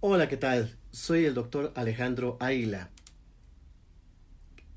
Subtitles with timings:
[0.00, 0.76] Hola, ¿qué tal?
[0.90, 2.90] Soy el doctor Alejandro Águila.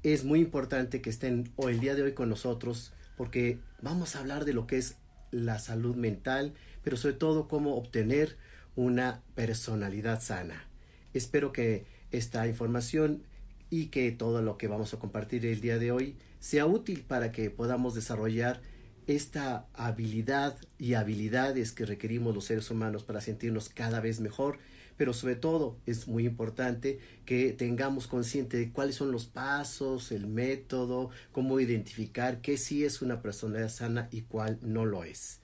[0.02, 4.20] Es muy importante que estén hoy, el día de hoy con nosotros porque vamos a
[4.20, 4.96] hablar de lo que es
[5.32, 6.54] la salud mental,
[6.86, 8.38] pero sobre todo cómo obtener
[8.78, 10.66] una personalidad sana.
[11.14, 13.22] Espero que esta información
[13.70, 17.34] y que todo lo que vamos a compartir el día de hoy sea útil para
[17.34, 18.62] que podamos desarrollar
[19.06, 24.60] esta habilidad y habilidades que requerimos los seres humanos para sentirnos cada vez mejor,
[25.00, 30.28] pero sobre todo es muy importante que tengamos consciente de cuáles son los pasos, el
[30.28, 35.40] método, cómo identificar qué sí es una personalidad sana y cuál no lo es.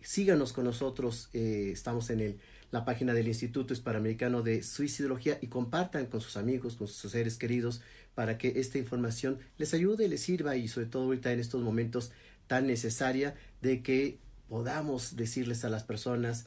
[0.00, 2.40] Síganos con nosotros, eh, estamos en el
[2.70, 7.36] la página del Instituto Hispanoamericano de Suicidología y compartan con sus amigos, con sus seres
[7.36, 7.82] queridos,
[8.14, 12.12] para que esta información les ayude, les sirva y sobre todo ahorita en estos momentos
[12.46, 16.46] tan necesaria de que podamos decirles a las personas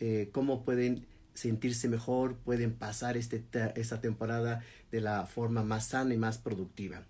[0.00, 1.06] eh, cómo pueden
[1.38, 3.42] sentirse mejor, pueden pasar este,
[3.76, 7.04] esta temporada de la forma más sana y más productiva.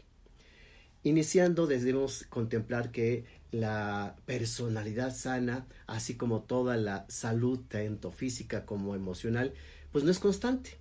[1.05, 8.97] Iniciando, debemos contemplar que la personalidad sana, así como toda la salud, tanto física como
[8.97, 9.55] emocional,
[9.93, 10.80] pues no es constante.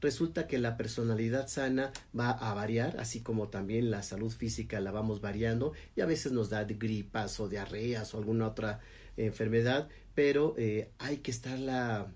[0.00, 4.90] Resulta que la personalidad sana va a variar, así como también la salud física la
[4.92, 8.80] vamos variando y a veces nos da gripas o diarreas o alguna otra
[9.16, 12.08] enfermedad, pero eh, hay que estarla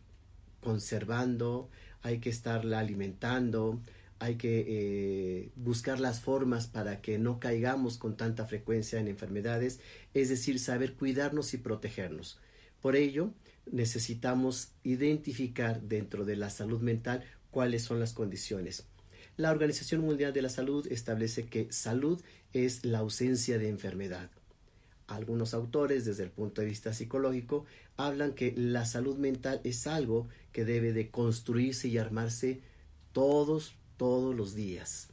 [0.61, 1.71] conservando,
[2.03, 3.81] hay que estarla alimentando,
[4.19, 9.81] hay que eh, buscar las formas para que no caigamos con tanta frecuencia en enfermedades,
[10.13, 12.39] es decir, saber cuidarnos y protegernos.
[12.83, 13.33] Por ello,
[13.71, 18.85] necesitamos identificar dentro de la salud mental cuáles son las condiciones.
[19.37, 22.21] La Organización Mundial de la Salud establece que salud
[22.53, 24.31] es la ausencia de enfermedad.
[25.07, 27.65] Algunos autores, desde el punto de vista psicológico,
[27.97, 32.61] hablan que la salud mental es algo que debe de construirse y armarse
[33.13, 35.09] todos todos los días.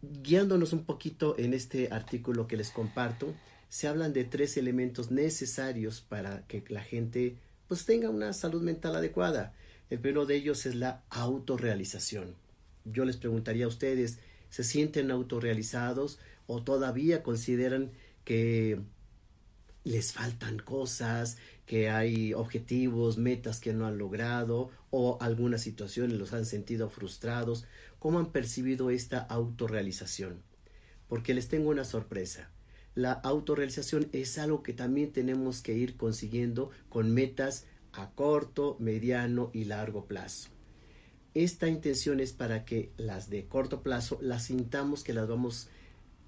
[0.00, 3.34] Guiándonos un poquito en este artículo que les comparto,
[3.68, 7.36] se hablan de tres elementos necesarios para que la gente
[7.68, 9.52] pues tenga una salud mental adecuada.
[9.90, 12.34] El primero de ellos es la autorrealización.
[12.84, 14.18] Yo les preguntaría a ustedes,
[14.50, 17.92] ¿se sienten autorrealizados o todavía consideran
[18.24, 18.80] que
[19.86, 26.32] les faltan cosas, que hay objetivos, metas que no han logrado o algunas situaciones los
[26.32, 27.66] han sentido frustrados.
[28.00, 30.42] ¿Cómo han percibido esta autorrealización?
[31.06, 32.50] Porque les tengo una sorpresa.
[32.96, 37.64] La autorrealización es algo que también tenemos que ir consiguiendo con metas
[37.96, 40.50] a corto, mediano y largo plazo.
[41.34, 45.68] Esta intención es para que las de corto plazo las sintamos que las vamos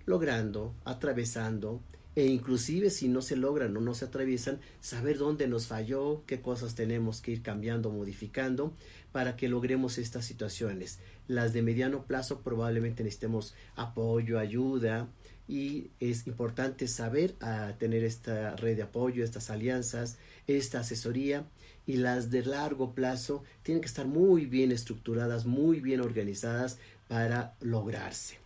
[0.05, 1.81] logrando, atravesando,
[2.15, 6.41] e inclusive si no se logran o no se atraviesan, saber dónde nos falló, qué
[6.41, 8.75] cosas tenemos que ir cambiando, modificando
[9.13, 10.99] para que logremos estas situaciones.
[11.29, 15.09] Las de mediano plazo probablemente necesitemos apoyo, ayuda
[15.49, 17.35] y es importante saber
[17.79, 21.47] tener esta red de apoyo, estas alianzas, esta asesoría
[21.87, 26.79] y las de largo plazo tienen que estar muy bien estructuradas, muy bien organizadas
[27.09, 28.39] para lograrse.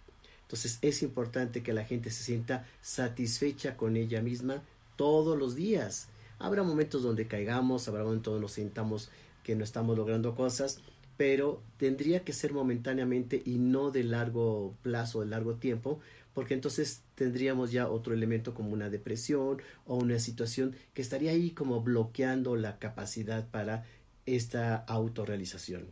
[0.43, 4.63] Entonces es importante que la gente se sienta satisfecha con ella misma
[4.97, 6.09] todos los días.
[6.39, 9.11] Habrá momentos donde caigamos, habrá momentos donde nos sintamos
[9.43, 10.81] que no estamos logrando cosas,
[11.17, 16.01] pero tendría que ser momentáneamente y no de largo plazo, de largo tiempo,
[16.35, 21.51] porque entonces tendríamos ya otro elemento como una depresión o una situación que estaría ahí
[21.51, 23.85] como bloqueando la capacidad para
[24.27, 25.87] esta autorrealización.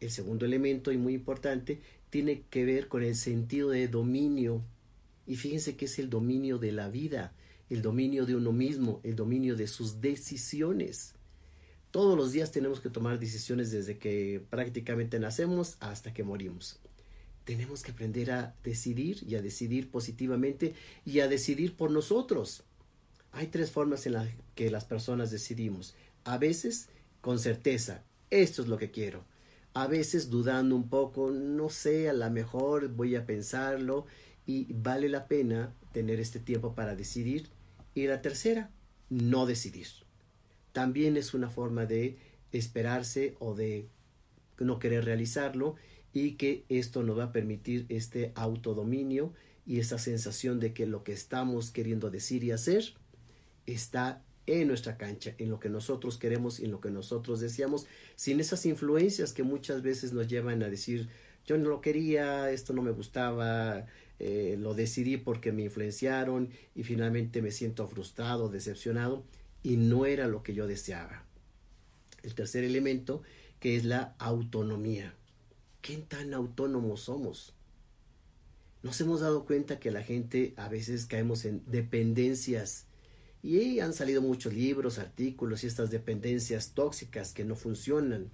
[0.00, 4.62] El segundo elemento y muy importante tiene que ver con el sentido de dominio.
[5.26, 7.32] Y fíjense que es el dominio de la vida,
[7.68, 11.14] el dominio de uno mismo, el dominio de sus decisiones.
[11.90, 16.80] Todos los días tenemos que tomar decisiones desde que prácticamente nacemos hasta que morimos.
[17.50, 20.74] Tenemos que aprender a decidir y a decidir positivamente
[21.04, 22.62] y a decidir por nosotros.
[23.32, 25.96] Hay tres formas en las que las personas decidimos.
[26.22, 26.88] A veces
[27.20, 29.24] con certeza, esto es lo que quiero
[29.74, 34.06] a veces dudando un poco, no sé, a lo mejor voy a pensarlo
[34.46, 37.48] y vale la pena tener este tiempo para decidir.
[37.94, 38.70] Y la tercera,
[39.08, 39.88] no decidir.
[40.72, 42.16] También es una forma de
[42.52, 43.88] esperarse o de
[44.58, 45.76] no querer realizarlo
[46.12, 49.32] y que esto nos va a permitir este autodominio
[49.66, 52.94] y esa sensación de que lo que estamos queriendo decir y hacer
[53.66, 57.86] está en nuestra cancha, en lo que nosotros queremos y en lo que nosotros deseamos,
[58.16, 61.08] sin esas influencias que muchas veces nos llevan a decir
[61.46, 63.86] yo no lo quería, esto no me gustaba,
[64.18, 69.24] eh, lo decidí porque me influenciaron y finalmente me siento frustrado, decepcionado
[69.62, 71.24] y no era lo que yo deseaba.
[72.22, 73.22] El tercer elemento
[73.58, 75.14] que es la autonomía.
[75.80, 77.54] ¿Qué tan autónomos somos?
[78.82, 82.86] Nos hemos dado cuenta que la gente a veces caemos en dependencias.
[83.42, 88.30] Y han salido muchos libros, artículos y estas dependencias tóxicas que no funcionan,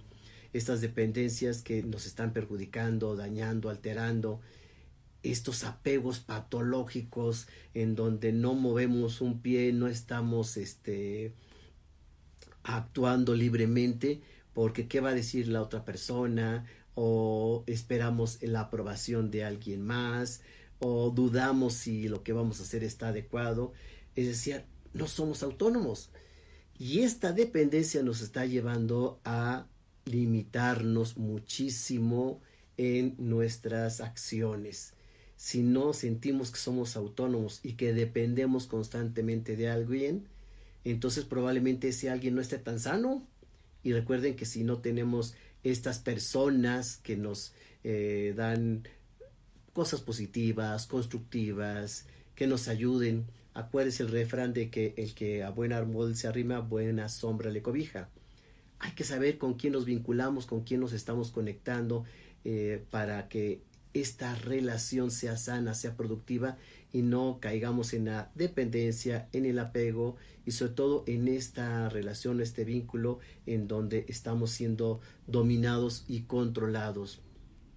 [0.51, 4.41] estas dependencias que nos están perjudicando, dañando, alterando,
[5.23, 11.33] estos apegos patológicos en donde no movemos un pie, no estamos este,
[12.63, 14.21] actuando libremente
[14.53, 16.65] porque qué va a decir la otra persona
[16.99, 20.41] o esperamos la aprobación de alguien más
[20.79, 23.71] o dudamos si lo que vamos a hacer está adecuado.
[24.15, 24.63] Es decir,
[24.93, 26.09] no somos autónomos.
[26.79, 29.67] Y esta dependencia nos está llevando a
[30.05, 32.41] limitarnos muchísimo
[32.77, 34.93] en nuestras acciones.
[35.35, 40.29] Si no sentimos que somos autónomos y que dependemos constantemente de alguien,
[40.83, 43.21] entonces probablemente ese alguien no esté tan sano.
[43.83, 48.87] Y recuerden que si no tenemos estas personas que nos eh, dan
[49.73, 52.05] cosas positivas, constructivas,
[52.35, 53.27] que nos ayuden,
[53.57, 57.63] Acuérdese el refrán de que el que a buen árbol se arrima, buena sombra le
[57.63, 58.07] cobija.
[58.77, 62.05] Hay que saber con quién nos vinculamos, con quién nos estamos conectando
[62.45, 63.63] eh, para que
[63.95, 66.59] esta relación sea sana, sea productiva
[66.97, 70.15] y no caigamos en la dependencia, en el apego
[70.47, 77.21] y sobre todo en esta relación, este vínculo en donde estamos siendo dominados y controlados.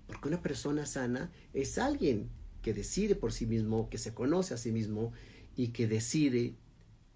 [0.07, 2.31] Porque una persona sana es alguien
[2.63, 5.13] que decide por sí mismo, que se conoce a sí mismo
[5.55, 6.55] y que decide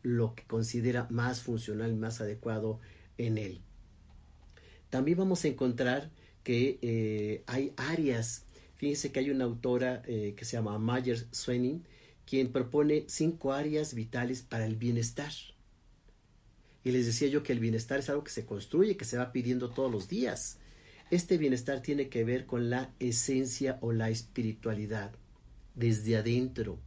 [0.03, 2.81] lo que considera más funcional, más adecuado
[3.17, 3.63] en él.
[4.91, 6.11] También vamos a encontrar
[6.43, 11.83] que eh, hay áreas, fíjense que hay una autora eh, que se llama Mayer Swenning,
[12.27, 15.33] quien propone cinco áreas vitales para el bienestar.
[16.85, 19.33] Y les decía yo que el bienestar es algo que se construye, que se va
[19.33, 20.59] pidiendo todos los días.
[21.11, 25.13] Este bienestar tiene que ver con la esencia o la espiritualidad,
[25.75, 26.79] desde adentro,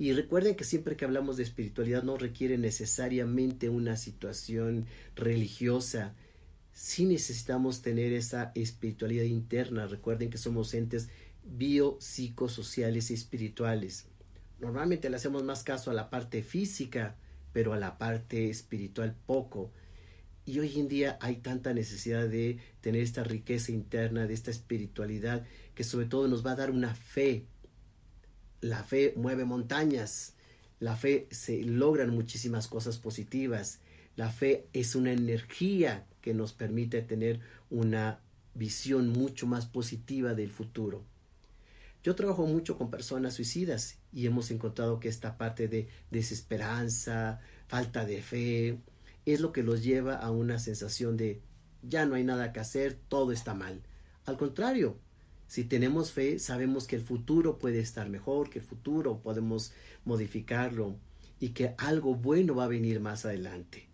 [0.00, 6.14] y recuerden que siempre que hablamos de espiritualidad no requiere necesariamente una situación religiosa.
[6.72, 9.86] Sí necesitamos tener esa espiritualidad interna.
[9.86, 11.10] Recuerden que somos entes
[11.44, 14.06] biopsicosociales y espirituales.
[14.60, 17.16] Normalmente le hacemos más caso a la parte física,
[17.52, 19.72] pero a la parte espiritual poco.
[20.46, 25.44] Y hoy en día hay tanta necesidad de tener esta riqueza interna, de esta espiritualidad,
[25.74, 27.46] que sobre todo nos va a dar una fe
[28.60, 30.34] la fe mueve montañas,
[30.78, 33.80] la fe se logran muchísimas cosas positivas,
[34.16, 37.40] la fe es una energía que nos permite tener
[37.70, 38.20] una
[38.54, 41.04] visión mucho más positiva del futuro.
[42.02, 48.06] Yo trabajo mucho con personas suicidas y hemos encontrado que esta parte de desesperanza, falta
[48.06, 48.78] de fe,
[49.26, 51.42] es lo que los lleva a una sensación de
[51.82, 53.82] ya no hay nada que hacer, todo está mal.
[54.24, 54.96] Al contrario,
[55.46, 59.72] si tenemos fe, sabemos que el futuro puede estar mejor, que el futuro podemos
[60.06, 60.96] modificarlo
[61.38, 63.88] y que algo bueno va a venir más adelante.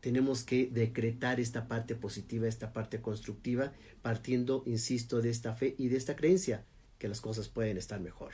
[0.00, 5.88] Tenemos que decretar esta parte positiva, esta parte constructiva, partiendo, insisto, de esta fe y
[5.88, 6.64] de esta creencia
[6.98, 8.32] que las cosas pueden estar mejor.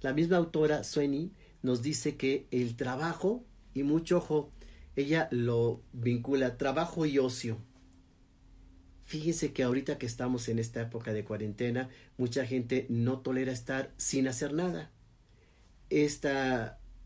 [0.00, 4.50] La misma autora Sueni nos dice que el trabajo, y mucho ojo,
[4.96, 7.58] ella lo vincula trabajo y ocio.
[9.04, 13.92] Fíjense que ahorita que estamos en esta época de cuarentena, mucha gente no tolera estar
[13.96, 14.90] sin hacer nada.
[15.88, 16.30] Este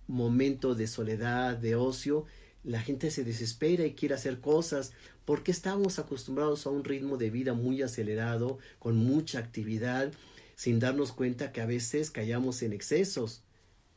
[0.09, 2.27] momento de soledad, de ocio,
[2.65, 4.93] la gente se desespera y quiere hacer cosas
[5.25, 10.13] porque estamos acostumbrados a un ritmo de vida muy acelerado, con mucha actividad,
[10.54, 13.42] sin darnos cuenta que a veces callamos en excesos.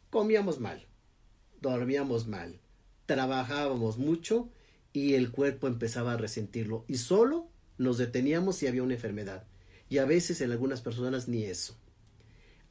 [0.09, 0.87] Comíamos mal,
[1.61, 2.59] dormíamos mal,
[3.05, 4.49] trabajábamos mucho
[4.93, 9.45] y el cuerpo empezaba a resentirlo y solo nos deteníamos si había una enfermedad.
[9.89, 11.77] Y a veces en algunas personas ni eso.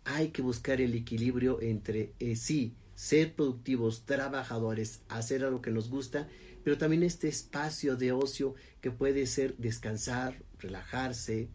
[0.04, 5.88] Hay que buscar el equilibrio entre eh, sí, ser productivos, trabajadores, hacer algo que nos
[5.88, 6.28] gusta,
[6.62, 11.48] pero también este espacio de ocio que puede ser descansar, relajarse,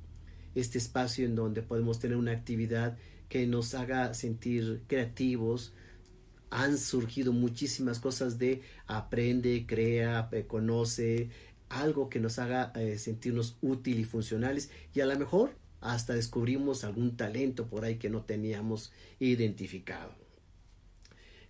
[0.56, 5.74] este espacio en donde podemos tener una actividad que nos haga sentir creativos.
[6.50, 11.29] Han surgido muchísimas cosas de aprende, crea, conoce,
[11.70, 16.84] algo que nos haga eh, sentirnos útil y funcionales y a lo mejor hasta descubrimos
[16.84, 20.13] algún talento por ahí que no teníamos identificado.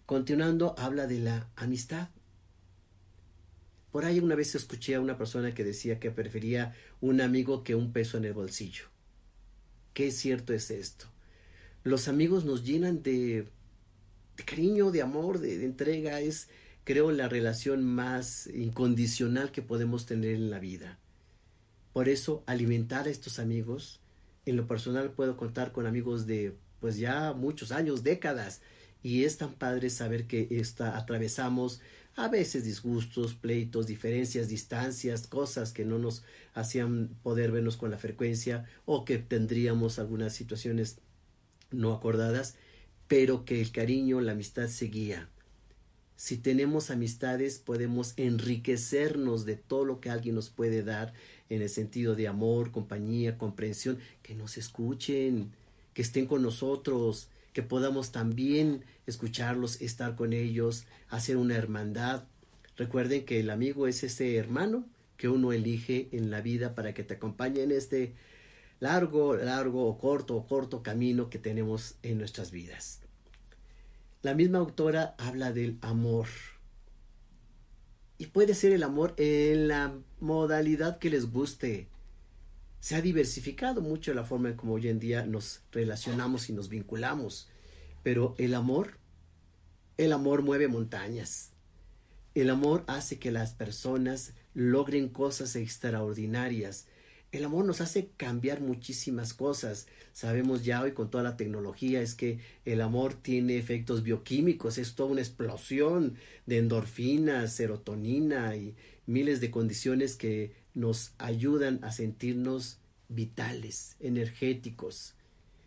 [0.05, 2.09] Continuando, habla de la amistad.
[3.91, 7.75] Por ahí una vez escuché a una persona que decía que prefería un amigo que
[7.75, 8.85] un peso en el bolsillo.
[9.93, 11.07] Qué cierto es esto.
[11.83, 13.47] Los amigos nos llenan de,
[14.45, 16.19] cariño, de amor, de, entrega.
[16.21, 16.49] Es,
[16.83, 20.99] creo, la relación más incondicional que podemos tener en la vida.
[21.93, 24.01] Por eso, alimentar a estos amigos,
[24.45, 28.61] en lo personal puedo contar con amigos de, pues ya muchos años, décadas,
[29.01, 31.81] y es tan padre saber que esta, atravesamos
[32.19, 37.97] a veces disgustos, pleitos, diferencias, distancias, cosas que no nos hacían poder vernos con la
[37.97, 40.99] frecuencia o que tendríamos algunas situaciones
[41.71, 42.55] no acordadas,
[43.07, 45.29] pero que el cariño, la amistad seguía.
[46.17, 51.13] Si tenemos amistades podemos enriquecernos de todo lo que alguien nos puede dar
[51.47, 55.53] en el sentido de amor, compañía, comprensión, que nos escuchen,
[55.93, 62.23] que estén con nosotros, que podamos también escucharlos, estar con ellos, hacer una hermandad.
[62.77, 64.85] Recuerden que el amigo es ese hermano
[65.17, 68.15] que uno elige en la vida para que te acompañe en este
[68.79, 73.01] largo, largo o corto o corto camino que tenemos en nuestras vidas.
[74.21, 76.27] La misma autora habla del amor.
[78.17, 81.88] Y puede ser el amor en la modalidad que les guste.
[82.79, 86.69] Se ha diversificado mucho la forma en como hoy en día nos relacionamos y nos
[86.69, 87.49] vinculamos.
[88.03, 88.97] Pero el amor,
[89.97, 91.51] el amor mueve montañas.
[92.35, 96.87] El amor hace que las personas logren cosas extraordinarias.
[97.33, 99.87] El amor nos hace cambiar muchísimas cosas.
[100.13, 104.95] Sabemos ya hoy con toda la tecnología es que el amor tiene efectos bioquímicos, es
[104.95, 112.79] toda una explosión de endorfinas, serotonina y miles de condiciones que nos ayudan a sentirnos
[113.07, 115.15] vitales, energéticos.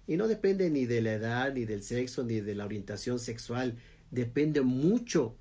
[0.07, 3.77] Y no depende ni de la edad, ni del sexo, ni de la orientación sexual.
[4.11, 5.37] Depende mucho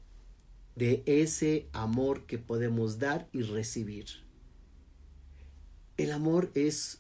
[0.76, 4.06] de ese amor que podemos dar y recibir.
[5.98, 7.00] El amor es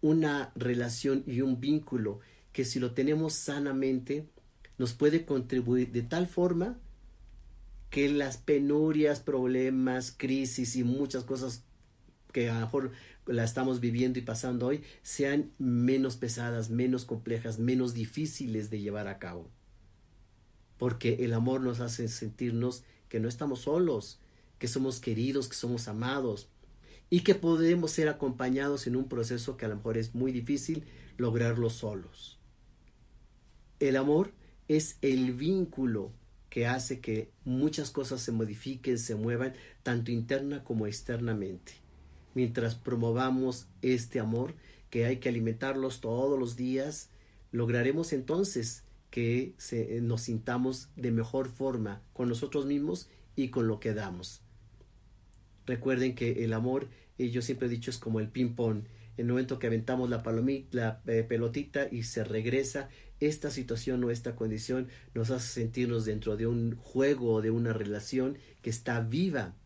[0.00, 2.20] una relación y un vínculo
[2.52, 4.28] que si lo tenemos sanamente
[4.76, 6.78] nos puede contribuir de tal forma
[7.90, 11.64] que las penurias, problemas, crisis y muchas cosas
[12.32, 12.92] que a lo mejor
[13.26, 19.08] la estamos viviendo y pasando hoy sean menos pesadas, menos complejas, menos difíciles de llevar
[19.08, 19.50] a cabo.
[20.78, 24.20] Porque el amor nos hace sentirnos que no estamos solos,
[24.58, 26.48] que somos queridos, que somos amados
[27.10, 30.84] y que podemos ser acompañados en un proceso que a lo mejor es muy difícil
[31.16, 32.38] lograrlo solos.
[33.80, 34.32] El amor
[34.68, 36.12] es el vínculo
[36.50, 41.74] que hace que muchas cosas se modifiquen, se muevan, tanto interna como externamente
[42.38, 44.54] mientras promovamos este amor
[44.90, 47.10] que hay que alimentarlos todos los días,
[47.50, 53.80] lograremos entonces que se, nos sintamos de mejor forma con nosotros mismos y con lo
[53.80, 54.42] que damos.
[55.66, 56.86] Recuerden que el amor,
[57.18, 58.84] y yo siempre he dicho, es como el ping-pong.
[59.16, 64.04] En el momento que aventamos la, palomita, la eh, pelotita y se regresa, esta situación
[64.04, 68.70] o esta condición nos hace sentirnos dentro de un juego o de una relación que
[68.70, 69.56] está viva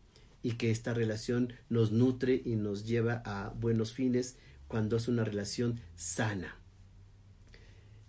[0.43, 4.35] y que esta relación nos nutre y nos lleva a buenos fines
[4.67, 6.57] cuando es una relación sana.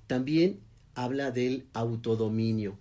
[0.08, 0.60] También
[0.94, 2.78] habla del autodominio.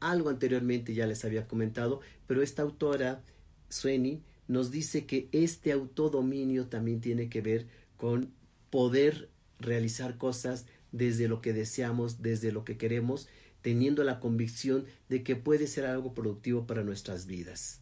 [0.00, 3.22] Algo anteriormente ya les había comentado, pero esta autora,
[3.68, 8.32] Sueni, nos dice que este autodominio también tiene que ver con
[8.70, 13.28] poder realizar cosas desde lo que deseamos, desde lo que queremos,
[13.62, 17.80] teniendo la convicción de que puede ser algo productivo para nuestras vidas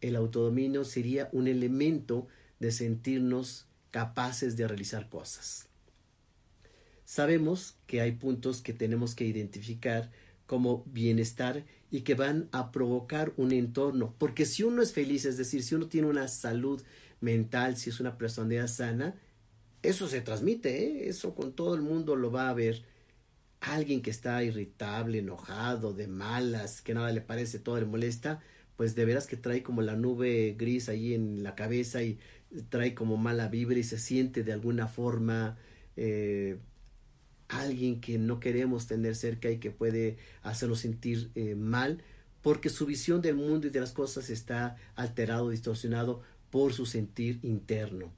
[0.00, 2.26] el autodominio sería un elemento
[2.60, 5.66] de sentirnos capaces de realizar cosas.
[7.04, 10.10] Sabemos que hay puntos que tenemos que identificar
[10.46, 15.36] como bienestar y que van a provocar un entorno, porque si uno es feliz, es
[15.36, 16.82] decir, si uno tiene una salud
[17.20, 19.14] mental, si es una personalidad sana,
[19.82, 21.08] eso se transmite, ¿eh?
[21.08, 22.84] eso con todo el mundo lo va a ver.
[23.60, 28.40] Alguien que está irritable, enojado, de malas, que nada le parece, todo le molesta,
[28.78, 32.16] pues de veras que trae como la nube gris ahí en la cabeza y
[32.68, 35.58] trae como mala vibra y se siente de alguna forma
[35.96, 36.58] eh,
[37.48, 42.04] alguien que no queremos tener cerca y que puede hacernos sentir eh, mal
[42.40, 47.40] porque su visión del mundo y de las cosas está alterado, distorsionado por su sentir
[47.42, 48.12] interno.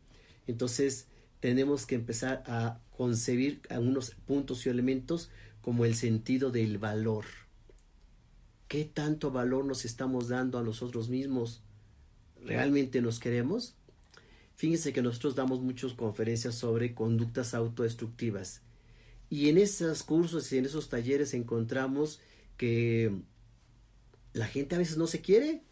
[0.46, 1.06] Entonces
[1.40, 5.30] tenemos que empezar a concebir algunos puntos y elementos
[5.62, 7.24] como el sentido del valor
[8.70, 11.60] ¿Qué tanto valor nos estamos dando a nosotros mismos?
[12.40, 13.74] ¿Realmente nos queremos?
[14.54, 18.62] Fíjense que nosotros damos muchas conferencias sobre conductas autodestructivas.
[19.28, 22.20] Y en esos cursos y en esos talleres encontramos
[22.56, 23.12] que
[24.34, 25.64] la gente a veces no se quiere,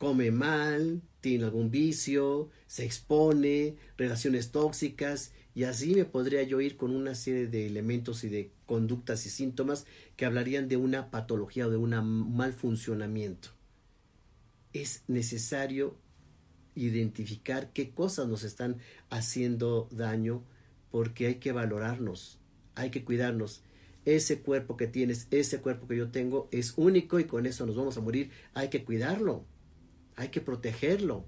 [0.00, 6.78] come mal, tiene algún vicio, se expone, relaciones tóxicas, y así me podría yo ir
[6.78, 9.84] con una serie de elementos y de conductas y síntomas
[10.16, 11.90] que hablarían de una patología o de un
[12.34, 13.50] mal funcionamiento.
[14.72, 15.98] Es necesario
[16.74, 18.78] identificar qué cosas nos están
[19.10, 20.46] haciendo daño
[20.90, 22.38] porque hay que valorarnos,
[22.74, 23.64] hay que cuidarnos.
[24.06, 27.76] Ese cuerpo que tienes, ese cuerpo que yo tengo es único y con eso nos
[27.76, 28.30] vamos a morir.
[28.54, 29.44] Hay que cuidarlo,
[30.16, 31.24] hay que protegerlo,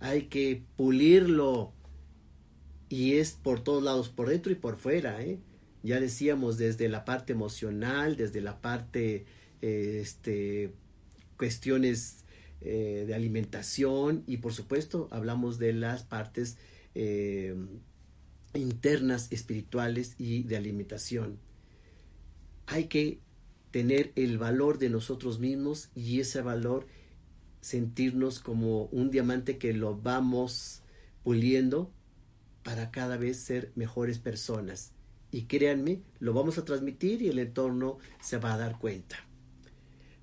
[0.00, 1.72] hay que pulirlo.
[2.88, 5.22] Y es por todos lados, por dentro y por fuera.
[5.22, 5.38] ¿eh?
[5.82, 9.26] Ya decíamos desde la parte emocional, desde la parte,
[9.60, 10.72] eh, este,
[11.36, 12.24] cuestiones
[12.60, 16.58] eh, de alimentación y por supuesto hablamos de las partes
[16.96, 17.54] eh,
[18.52, 21.38] internas espirituales y de alimentación.
[22.66, 23.20] Hay que
[23.70, 26.86] tener el valor de nosotros mismos y ese valor
[27.60, 30.82] sentirnos como un diamante que lo vamos
[31.22, 31.92] puliendo
[32.62, 34.92] para cada vez ser mejores personas.
[35.30, 39.16] Y créanme, lo vamos a transmitir y el entorno se va a dar cuenta.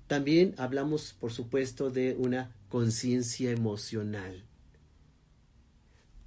[0.06, 4.44] También hablamos, por supuesto, de una conciencia emocional.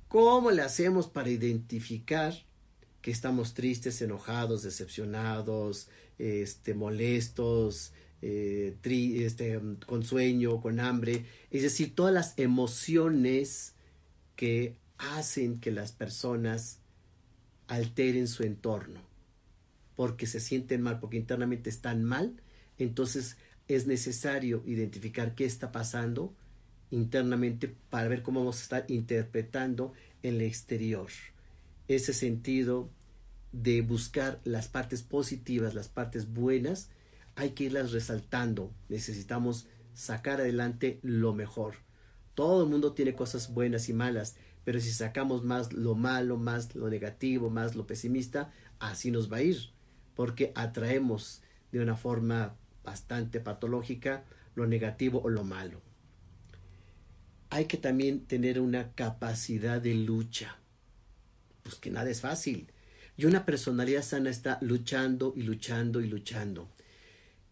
[0.08, 2.34] ¿Cómo le hacemos para identificar
[3.02, 5.88] que estamos tristes, enojados, decepcionados,
[6.18, 11.26] este, molestos, eh, este, con sueño, con hambre?
[11.52, 13.76] Es decir, todas las emociones
[14.36, 16.80] que hacen que las personas
[17.68, 19.02] alteren su entorno,
[19.96, 22.42] porque se sienten mal, porque internamente están mal,
[22.78, 26.34] entonces es necesario identificar qué está pasando
[26.92, 31.10] internamente para ver cómo vamos a estar interpretando en el exterior.
[31.88, 32.90] Ese sentido
[33.52, 36.90] de buscar las partes positivas, las partes buenas,
[37.40, 38.74] hay que irlas resaltando.
[38.90, 41.76] Necesitamos sacar adelante lo mejor.
[42.36, 46.76] Todo el mundo tiene cosas buenas y malas, pero si sacamos más lo malo, más
[46.76, 49.72] lo negativo, más lo pesimista, así nos va a ir,
[50.16, 55.80] porque atraemos de una forma bastante patológica lo negativo o lo malo.
[57.52, 60.58] Hay que también tener una capacidad de lucha.
[61.64, 62.70] Pues que nada es fácil.
[63.16, 66.70] Y una personalidad sana está luchando y luchando y luchando.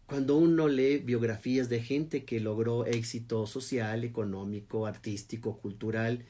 [0.08, 6.24] Cuando uno lee biografías de gente que logró éxito social, económico, artístico, cultural,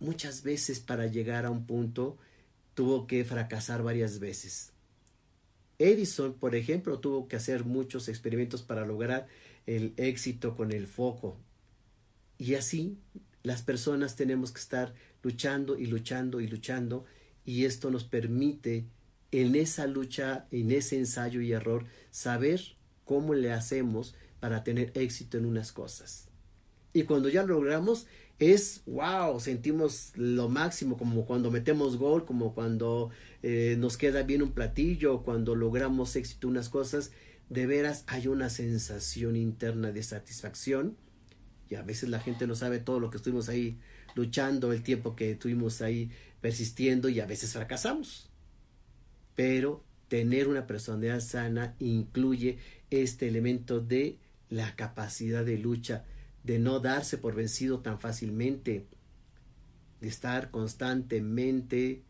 [0.00, 2.16] muchas veces para llegar a un punto
[2.72, 4.72] tuvo que fracasar varias veces.
[5.78, 9.26] Edison, por ejemplo, tuvo que hacer muchos experimentos para lograr
[9.66, 11.36] el éxito con el foco.
[12.38, 12.96] Y así
[13.42, 17.04] las personas tenemos que estar luchando y luchando y luchando
[17.44, 18.86] y esto nos permite
[19.36, 22.62] en esa lucha, en ese ensayo y error, saber
[23.04, 26.28] cómo le hacemos para tener éxito en unas cosas.
[26.94, 28.06] Y cuando ya lo logramos,
[28.38, 33.10] es wow, sentimos lo máximo, como cuando metemos gol, como cuando
[33.42, 37.10] eh, nos queda bien un platillo, cuando logramos éxito unas cosas,
[37.50, 40.96] de veras hay una sensación interna de satisfacción
[41.68, 43.78] y a veces la gente no sabe todo lo que estuvimos ahí
[44.14, 48.25] luchando, el tiempo que estuvimos ahí persistiendo y a veces fracasamos.
[49.36, 52.58] Pero tener una personalidad sana incluye
[52.90, 54.18] este elemento de
[54.48, 56.04] la capacidad de lucha,
[56.42, 58.86] de no darse por vencido tan fácilmente,
[60.00, 62.02] de estar constantemente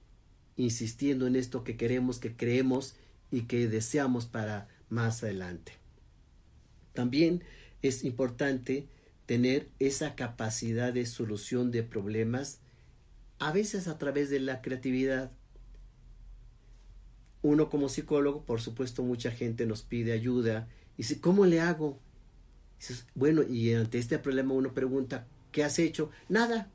[0.56, 2.96] insistiendo en esto que queremos, que creemos
[3.30, 5.72] y que deseamos para más adelante.
[6.92, 7.44] También
[7.82, 8.88] es importante
[9.26, 12.60] tener esa capacidad de solución de problemas,
[13.38, 15.32] a veces a través de la creatividad.
[17.42, 22.00] Uno como psicólogo, por supuesto, mucha gente nos pide ayuda y dice, ¿cómo le hago?
[23.14, 26.10] bueno, y ante este problema uno pregunta, ¿qué has hecho?
[26.28, 26.70] Nada.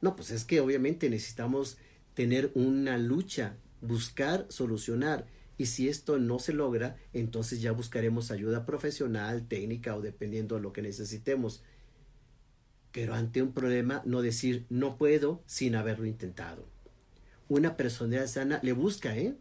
[0.00, 1.78] No, pues es que obviamente necesitamos
[2.14, 5.26] tener una lucha, buscar solucionar.
[5.56, 10.62] Y si esto no se logra, entonces ya buscaremos ayuda profesional, técnica o dependiendo de
[10.62, 11.62] lo que necesitemos.
[12.92, 16.68] Pero ante un problema, no decir no puedo sin haberlo intentado.
[17.48, 19.36] Una personalidad sana le busca, ¿eh?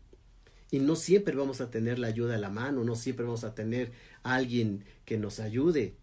[0.74, 3.54] Y no siempre vamos a tener la ayuda a la mano, no siempre vamos a
[3.54, 3.92] tener
[4.24, 5.94] alguien que nos ayude.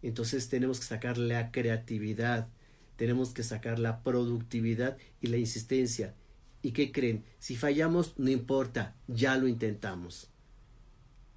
[0.00, 2.46] Entonces tenemos que sacar la creatividad,
[2.94, 6.14] tenemos que sacar la productividad y la insistencia.
[6.62, 7.24] ¿Y qué creen?
[7.40, 10.30] Si fallamos, no importa, ya lo intentamos.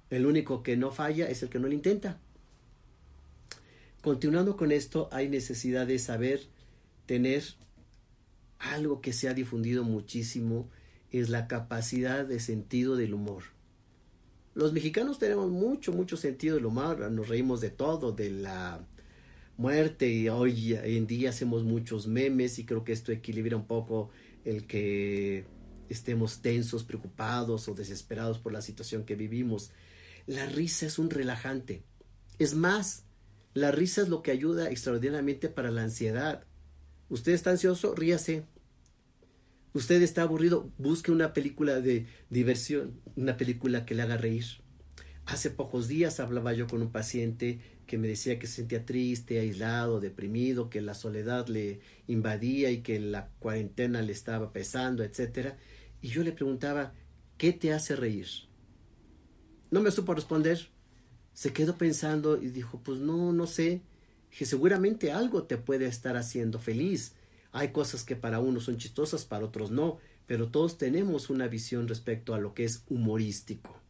[0.08, 2.20] El único que no falla es el que no lo intenta.
[4.00, 6.46] Continuando con esto, hay necesidad de saber
[7.06, 7.42] tener
[8.60, 10.70] algo que se ha difundido muchísimo
[11.12, 13.44] es la capacidad de sentido del humor.
[14.54, 18.80] Los mexicanos tenemos mucho, mucho sentido del humor, nos reímos de todo, de la
[19.58, 24.10] muerte y hoy en día hacemos muchos memes y creo que esto equilibra un poco
[24.44, 25.44] el que
[25.88, 29.70] estemos tensos, preocupados o desesperados por la situación que vivimos.
[30.26, 31.82] La risa es un relajante.
[32.38, 33.04] Es más,
[33.54, 36.44] la risa es lo que ayuda extraordinariamente para la ansiedad.
[37.08, 38.44] Usted está ansioso, ríase.
[39.76, 44.46] Usted está aburrido, busque una película de diversión, una película que le haga reír.
[45.26, 49.38] Hace pocos días hablaba yo con un paciente que me decía que se sentía triste,
[49.38, 55.58] aislado, deprimido, que la soledad le invadía y que la cuarentena le estaba pesando, etcétera.
[56.00, 56.94] Y yo le preguntaba,
[57.36, 58.28] ¿qué te hace reír?
[59.70, 60.70] No me supo responder.
[61.34, 63.82] Se quedó pensando y dijo, pues no, no sé.
[64.30, 67.12] Que seguramente algo te puede estar haciendo feliz.
[67.56, 71.88] Hay cosas que para unos son chistosas, para otros no, pero todos tenemos una visión
[71.88, 73.80] respecto a lo que es humorístico.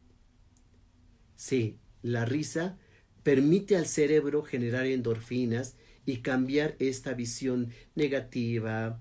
[1.35, 2.79] Sí, la risa
[3.25, 5.75] permite al cerebro generar endorfinas
[6.05, 9.01] y cambiar esta visión negativa,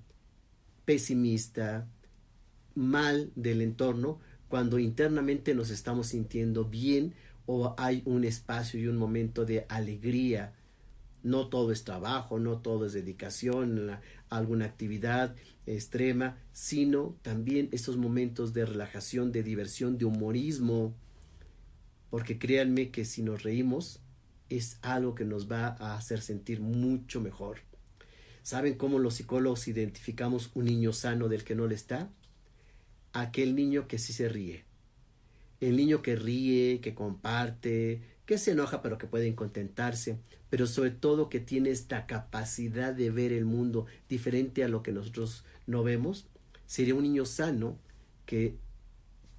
[0.84, 1.88] pesimista,
[2.74, 7.14] mal del entorno cuando internamente nos estamos sintiendo bien
[7.46, 10.55] o hay un espacio y un momento de alegría.
[11.26, 13.98] No todo es trabajo, no todo es dedicación
[14.30, 15.36] alguna actividad
[15.66, 20.94] extrema, sino también estos momentos de relajación, de diversión, de humorismo.
[22.12, 24.02] Porque créanme que si nos reímos,
[24.50, 27.58] es algo que nos va a hacer sentir mucho mejor.
[28.44, 32.12] ¿Saben cómo los psicólogos identificamos un niño sano del que no le está?
[33.14, 34.66] Aquel niño que sí se ríe.
[35.60, 40.18] El niño que ríe, que comparte, que se enoja pero que puede contentarse,
[40.50, 44.92] pero sobre todo que tiene esta capacidad de ver el mundo diferente a lo que
[44.92, 46.28] nosotros no vemos,
[46.66, 47.78] sería un niño sano
[48.26, 48.56] que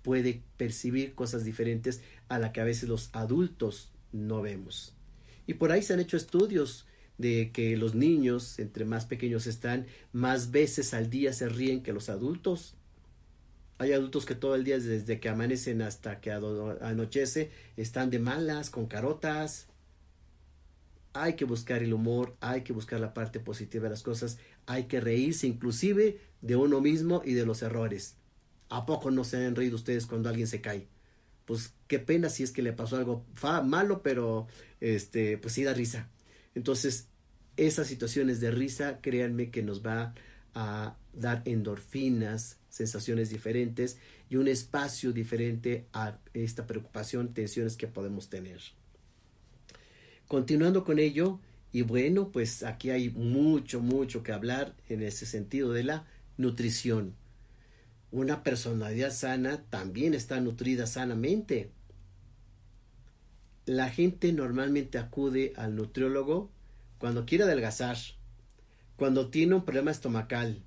[0.02, 4.94] puede percibir cosas diferentes a la que a veces los adultos no vemos.
[5.46, 6.86] Y por ahí se han hecho estudios
[7.18, 11.92] de que los niños, entre más pequeños están, más veces al día se ríen que
[11.92, 12.74] los adultos.
[13.78, 18.70] Hay adultos que todo el día, desde que amanecen hasta que anochece, están de malas,
[18.70, 19.66] con carotas.
[21.12, 24.84] Hay que buscar el humor, hay que buscar la parte positiva de las cosas, hay
[24.84, 28.16] que reírse inclusive de uno mismo y de los errores.
[28.68, 30.88] ¿A poco no se han reído ustedes cuando alguien se cae?
[31.46, 33.24] pues qué pena si es que le pasó algo
[33.64, 34.46] malo, pero
[34.80, 36.10] este, pues sí da risa.
[36.54, 37.08] Entonces,
[37.56, 40.12] esas situaciones de risa, créanme que nos va
[40.54, 43.96] a dar endorfinas, sensaciones diferentes
[44.28, 48.60] y un espacio diferente a esta preocupación, tensiones que podemos tener.
[50.28, 51.40] Continuando con ello,
[51.72, 57.14] y bueno, pues aquí hay mucho, mucho que hablar en ese sentido de la nutrición.
[58.12, 61.70] Una personalidad sana también está nutrida sanamente.
[63.64, 66.50] La gente normalmente acude al nutriólogo
[66.98, 67.96] cuando quiere adelgazar,
[68.96, 70.62] cuando tiene un problema estomacal,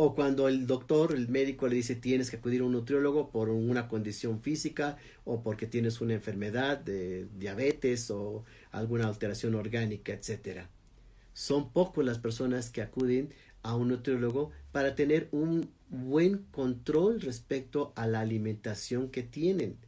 [0.00, 3.50] o cuando el doctor, el médico le dice tienes que acudir a un nutriólogo por
[3.50, 10.66] una condición física o porque tienes una enfermedad de diabetes o alguna alteración orgánica, etc.
[11.32, 13.34] Son pocos las personas que acuden
[13.64, 19.78] a un nutriólogo para tener un buen control respecto a la alimentación que tienen.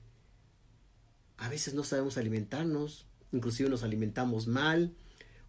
[1.37, 4.92] A veces no sabemos alimentarnos, inclusive nos alimentamos mal,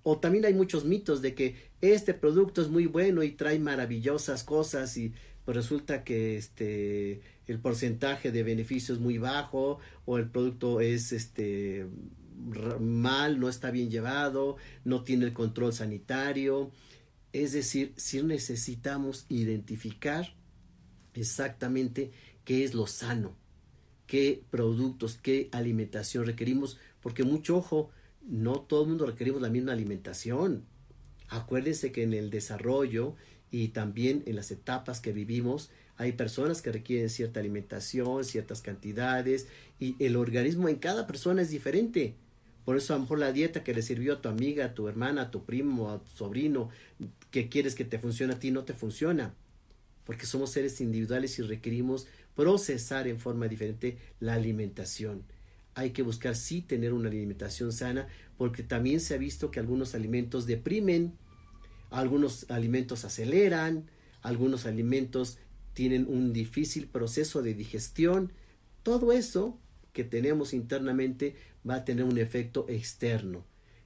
[0.03, 4.43] o también hay muchos mitos de que este producto es muy bueno y trae maravillosas
[4.43, 5.13] cosas y
[5.45, 11.11] pues resulta que este el porcentaje de beneficio es muy bajo o el producto es
[11.11, 11.87] este
[12.79, 16.71] mal, no está bien llevado, no tiene el control sanitario.
[17.33, 20.33] Es decir, si necesitamos identificar
[21.13, 22.11] exactamente
[22.43, 23.35] qué es lo sano,
[24.07, 27.91] qué productos, qué alimentación requerimos, porque mucho ojo,
[28.27, 30.63] no todo el mundo requerimos la misma alimentación.
[31.29, 33.15] Acuérdense que en el desarrollo
[33.51, 39.47] y también en las etapas que vivimos, hay personas que requieren cierta alimentación, ciertas cantidades,
[39.79, 42.15] y el organismo en cada persona es diferente.
[42.65, 44.88] Por eso a lo mejor la dieta que le sirvió a tu amiga, a tu
[44.88, 46.69] hermana, a tu primo, a tu sobrino,
[47.29, 49.34] que quieres que te funcione a ti, no te funciona
[50.05, 55.23] porque somos seres individuales y requerimos procesar en forma diferente la alimentación.
[55.73, 58.07] Hay que buscar sí tener una alimentación sana,
[58.38, 61.13] porque también se ha visto que algunos alimentos deprimen,
[61.89, 63.89] algunos alimentos aceleran,
[64.21, 65.38] algunos alimentos
[65.73, 68.34] tienen un difícil proceso de digestión.
[68.84, 69.60] Todo eso
[69.93, 71.36] que tenemos internamente
[71.67, 73.45] va a tener un efecto externo.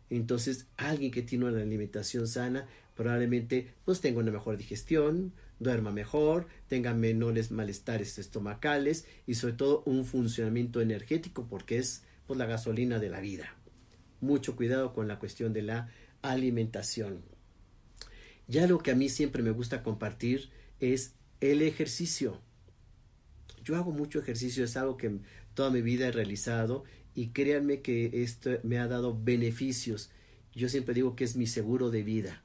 [0.10, 6.48] Entonces, alguien que tiene una alimentación sana probablemente pues tenga una mejor digestión, duerma mejor,
[6.68, 13.00] tenga menores malestares estomacales y sobre todo un funcionamiento energético porque es pues la gasolina
[13.00, 13.56] de la vida.
[14.22, 15.90] Mucho cuidado con la cuestión de la
[16.22, 17.22] alimentación.
[18.48, 22.42] Ya lo que a mí siempre me gusta compartir es el ejercicio.
[23.64, 25.20] Yo hago mucho ejercicio, es algo que
[25.54, 26.84] toda mi vida he realizado
[27.16, 30.12] y créanme que esto me ha dado beneficios.
[30.54, 32.44] Yo siempre digo que es mi seguro de vida.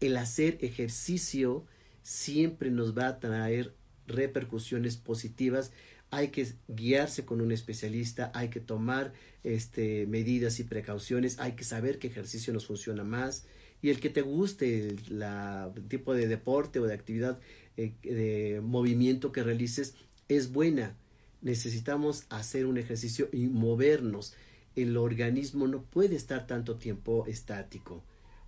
[0.00, 1.66] El hacer ejercicio
[2.04, 3.74] siempre nos va a traer
[4.06, 5.72] repercusiones positivas.
[6.10, 9.12] Hay que guiarse con un especialista, hay que tomar
[9.42, 13.46] este, medidas y precauciones, hay que saber qué ejercicio nos funciona más.
[13.82, 17.40] Y el que te guste el tipo de deporte o de actividad
[17.76, 19.94] eh, de movimiento que realices
[20.28, 20.96] es buena.
[21.42, 24.34] Necesitamos hacer un ejercicio y movernos.
[24.76, 28.02] El organismo no puede estar tanto tiempo estático.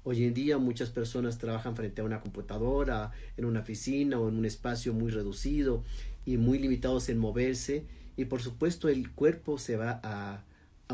[0.09, 4.37] Hoy en día muchas personas trabajan frente a una computadora, en una oficina o en
[4.37, 5.83] un espacio muy reducido
[6.25, 10.45] y muy limitados en moverse y por supuesto el cuerpo se va a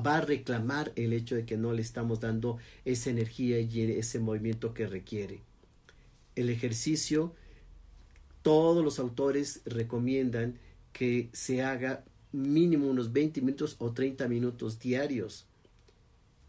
[0.01, 4.19] va a reclamar el hecho de que no le estamos dando esa energía y ese
[4.19, 5.43] movimiento que requiere.
[6.35, 7.35] El ejercicio,
[8.41, 10.59] todos los autores recomiendan
[10.95, 15.45] que se haga mínimo unos 20 minutos o 30 minutos diarios.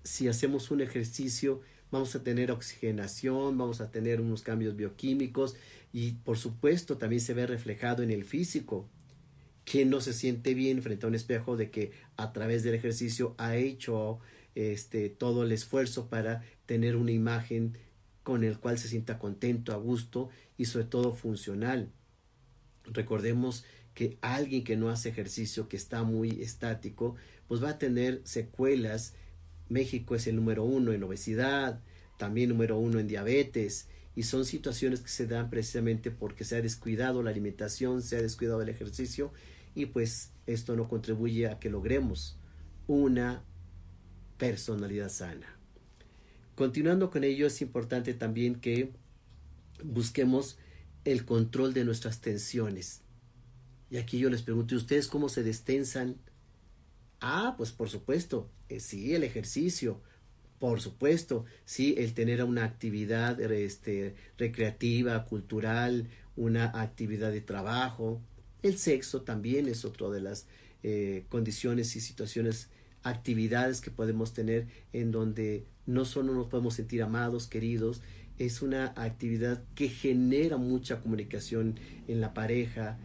[0.05, 1.59] Si hacemos un ejercicio
[1.93, 5.55] vamos a tener oxigenación, vamos a tener unos cambios bioquímicos
[5.93, 8.89] y por supuesto también se ve reflejado en el físico.
[9.63, 13.35] Quien no se siente bien frente a un espejo de que a través del ejercicio
[13.37, 14.19] ha hecho
[14.55, 17.77] este todo el esfuerzo para tener una imagen
[18.23, 21.91] con el cual se sienta contento, a gusto y sobre todo funcional.
[22.85, 27.15] Recordemos que alguien que no hace ejercicio, que está muy estático,
[27.47, 29.13] pues va a tener secuelas
[29.73, 31.81] México es el número uno en obesidad,
[32.17, 36.61] también número uno en diabetes, y son situaciones que se dan precisamente porque se ha
[36.61, 39.33] descuidado la alimentación, se ha descuidado el ejercicio,
[39.75, 42.37] y pues esto no contribuye a que logremos
[42.87, 43.43] una
[44.37, 45.57] personalidad sana.
[46.55, 48.91] Continuando con ello, es importante también que
[49.83, 50.57] busquemos
[51.03, 53.01] el control de nuestras tensiones.
[53.89, 56.17] Y aquí yo les pregunto, ¿ustedes cómo se destensan?
[57.19, 60.01] Ah, pues por supuesto, eh, sí, el ejercicio,
[60.59, 68.21] por supuesto, sí, el tener una actividad este, recreativa, cultural, una actividad de trabajo.
[68.61, 70.47] El sexo también es otra de las
[70.81, 72.69] eh, condiciones y situaciones,
[73.03, 78.01] actividades que podemos tener en donde no solo nos podemos sentir amados, queridos,
[78.39, 82.97] es una actividad que genera mucha comunicación en la pareja.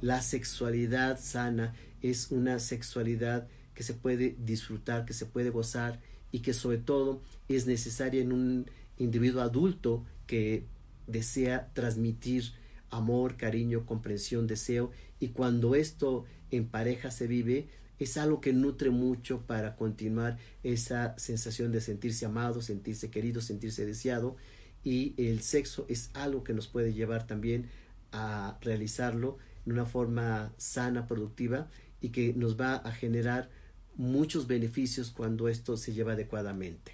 [0.00, 6.00] La sexualidad sana es una sexualidad que se puede disfrutar, que se puede gozar
[6.32, 10.64] y que sobre todo es necesaria en un individuo adulto que
[11.06, 12.52] desea transmitir
[12.90, 14.90] amor, cariño, comprensión, deseo.
[15.20, 21.16] Y cuando esto en pareja se vive es algo que nutre mucho para continuar esa
[21.18, 24.36] sensación de sentirse amado, sentirse querido, sentirse deseado.
[24.82, 27.68] Y el sexo es algo que nos puede llevar también
[28.12, 31.68] a realizarlo de una forma sana, productiva
[32.00, 33.48] y que nos va a generar
[33.96, 36.92] muchos beneficios cuando esto se lleva adecuadamente.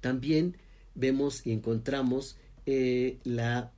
[0.00, 0.56] También
[0.94, 2.36] vemos y encontramos
[2.66, 3.72] eh, la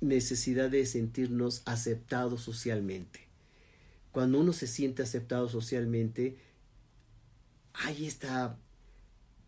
[0.00, 3.20] necesidad de sentirnos aceptados socialmente.
[4.12, 6.36] Cuando uno se siente aceptado socialmente,
[7.74, 8.58] hay esta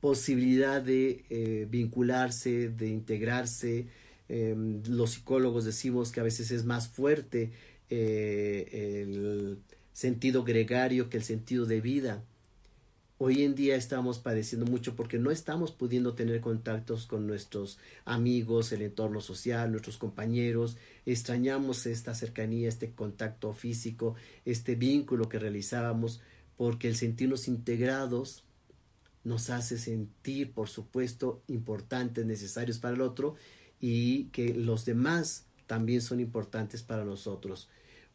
[0.01, 3.87] posibilidad de eh, vincularse, de integrarse.
[4.29, 7.53] Em, los psicólogos decimos que a veces es más fuerte
[7.91, 9.59] eh, el
[10.01, 12.25] sentido gregario que el sentido de vida.
[13.19, 18.73] Hoy en día estamos padeciendo mucho porque no estamos pudiendo tener contactos con nuestros amigos,
[18.73, 20.79] el entorno social, nuestros compañeros.
[21.05, 24.15] Extrañamos esta cercanía, este contacto físico,
[24.47, 26.23] este vínculo que realizábamos
[26.57, 28.43] porque el sentirnos integrados
[29.23, 33.35] nos hace sentir, por supuesto, importantes, necesarios para el otro
[33.83, 37.69] y que los demás también son importantes para nosotros.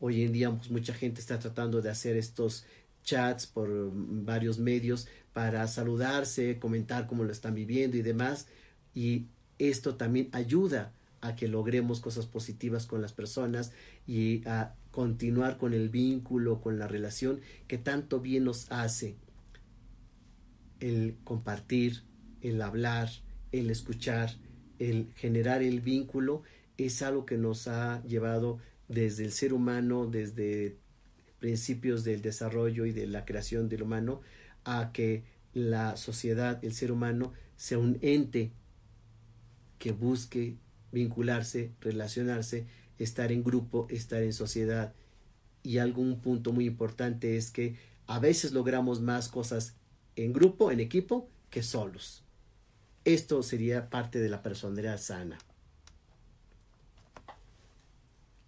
[0.07, 2.63] Hoy en día pues, mucha gente está tratando de hacer estos
[3.03, 8.47] chats por varios medios para saludarse, comentar cómo lo están viviendo y demás.
[8.93, 9.25] Y
[9.57, 13.71] esto también ayuda a que logremos cosas positivas con las personas
[14.05, 19.15] y a continuar con el vínculo, con la relación que tanto bien nos hace.
[20.79, 22.03] El compartir,
[22.41, 23.09] el hablar,
[23.51, 24.35] el escuchar,
[24.77, 26.43] el generar el vínculo
[26.77, 30.77] es algo que nos ha llevado desde el ser humano, desde
[31.39, 34.21] principios del desarrollo y de la creación del humano,
[34.63, 38.51] a que la sociedad, el ser humano, sea un ente
[39.79, 40.57] que busque
[40.91, 42.67] vincularse, relacionarse,
[42.97, 44.93] estar en grupo, estar en sociedad.
[45.63, 47.75] Y algún punto muy importante es que
[48.07, 49.75] a veces logramos más cosas
[50.15, 52.23] en grupo, en equipo, que solos.
[53.03, 55.37] Esto sería parte de la personalidad sana.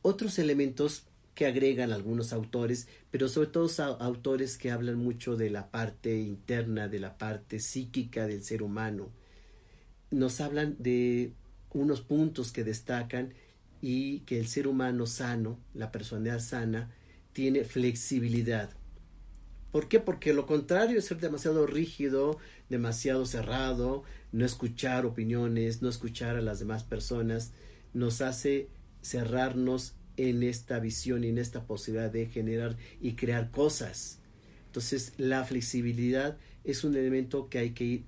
[0.08, 1.04] Otros elementos
[1.36, 6.88] que agregan algunos autores, pero sobre todo autores que hablan mucho de la parte interna,
[6.88, 9.10] de la parte psíquica del ser humano.
[10.10, 11.34] Nos hablan de
[11.74, 13.34] unos puntos que destacan
[13.82, 16.90] y que el ser humano sano, la personalidad sana,
[17.34, 18.70] tiene flexibilidad.
[19.74, 20.00] ¿Por qué?
[20.00, 22.38] Porque lo contrario es ser demasiado rígido,
[22.70, 27.52] demasiado cerrado, no escuchar opiniones, no escuchar a las demás personas,
[27.94, 28.70] nos hace
[29.02, 34.20] cerrarnos en esta visión y en esta posibilidad de generar y crear cosas.
[34.66, 38.06] Entonces, la flexibilidad es un elemento que hay que ir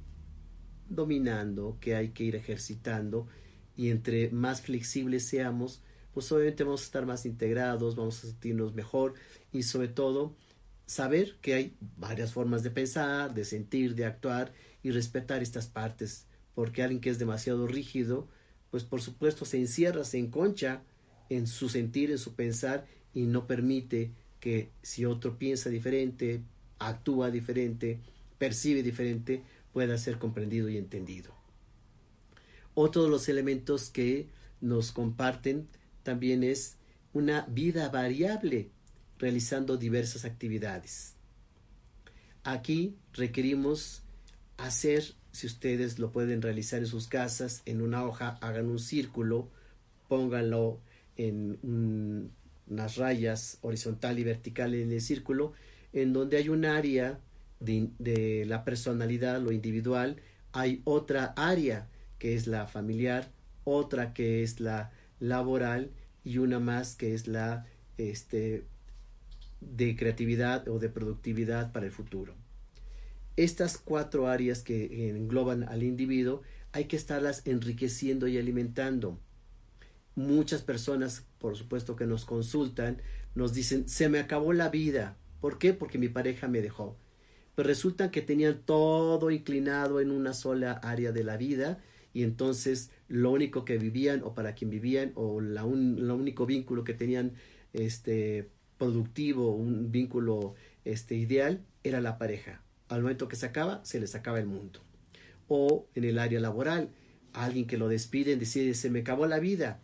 [0.90, 3.28] dominando, que hay que ir ejercitando
[3.76, 5.82] y entre más flexibles seamos,
[6.14, 9.14] pues obviamente vamos a estar más integrados, vamos a sentirnos mejor
[9.54, 10.36] y sobre todo
[10.86, 16.26] saber que hay varias formas de pensar, de sentir, de actuar y respetar estas partes,
[16.56, 18.28] porque alguien que es demasiado rígido,
[18.72, 20.82] pues por supuesto se encierra, se enconcha
[21.30, 26.42] en su sentir, en su pensar y no permite que si otro piensa diferente,
[26.80, 28.00] actúa diferente,
[28.38, 31.34] percibe diferente, pueda ser comprendido y entendido.
[32.74, 34.28] Otro de los elementos que
[34.62, 35.68] nos comparten
[36.04, 36.78] también es
[37.14, 38.70] una vida variable,
[39.18, 41.16] realizando diversas actividades.
[42.44, 44.04] Aquí requerimos
[44.58, 49.50] hacer, si ustedes lo pueden realizar en sus casas, en una hoja, hagan un círculo,
[50.08, 50.80] pónganlo
[51.20, 52.32] en
[52.68, 55.52] unas rayas horizontal y vertical en el círculo,
[55.92, 57.20] en donde hay un área
[57.60, 60.22] de, de, la personalidad, lo individual,
[60.54, 63.32] hay otra área que es la familiar,
[63.66, 65.92] otra que es la laboral
[66.24, 67.66] y una más que es la
[67.98, 68.64] este,
[69.60, 72.34] de creatividad o de productividad para el futuro.
[73.36, 79.20] Estas cuatro áreas que engloban al individuo hay que estarlas enriqueciendo y alimentando
[80.20, 83.02] muchas personas, por supuesto, que nos consultan,
[83.36, 85.18] nos dicen, se me acabó la vida.
[85.40, 85.74] ¿Por qué?
[85.74, 86.98] Porque mi pareja me dejó.
[87.56, 91.80] Pero resulta que tenían todo inclinado en una sola área de la vida
[92.14, 96.84] y entonces lo único que vivían o para quien vivían o la un, único vínculo
[96.84, 97.34] que tenían
[97.74, 100.56] este productivo, un vínculo
[100.86, 102.62] este ideal era la pareja.
[102.88, 104.80] Al momento que se acaba, se les acaba el mundo.
[105.48, 106.90] O en el área laboral,
[107.34, 109.82] alguien que lo despiden decide se me acabó la vida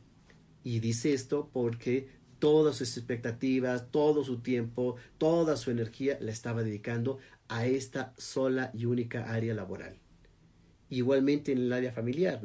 [0.65, 6.63] y dice esto porque todas sus expectativas, todo su tiempo, toda su energía la estaba
[6.63, 9.99] dedicando a esta sola y única área laboral.
[10.89, 12.41] Igualmente en el área familiar.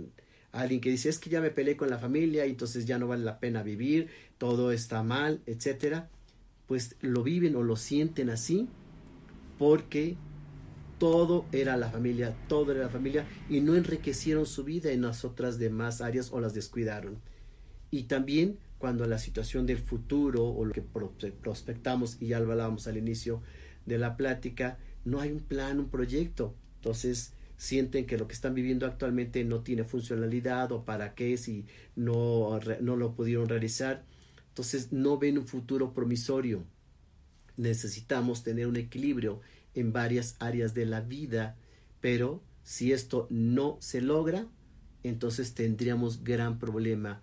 [0.52, 3.08] Alguien que dice es que ya me peleé con la familia y entonces ya no
[3.08, 6.10] vale la pena vivir, todo está mal, etcétera.
[6.66, 8.68] Pues lo viven o lo sienten así
[9.58, 10.18] porque
[10.98, 15.24] todo era la familia, todo era la familia y no enriquecieron su vida en las
[15.24, 17.29] otras demás áreas o las descuidaron
[17.90, 22.86] y también cuando la situación del futuro o lo que prospectamos y ya lo hablábamos
[22.86, 23.42] al inicio
[23.84, 26.54] de la plática, no hay un plan, un proyecto.
[26.76, 31.66] Entonces sienten que lo que están viviendo actualmente no tiene funcionalidad o para qué si
[31.94, 34.04] no, no lo pudieron realizar.
[34.48, 36.64] Entonces no ven un futuro promisorio.
[37.56, 39.40] Necesitamos tener un equilibrio
[39.74, 41.56] en varias áreas de la vida,
[42.00, 44.46] pero si esto no se logra,
[45.02, 47.22] entonces tendríamos gran problema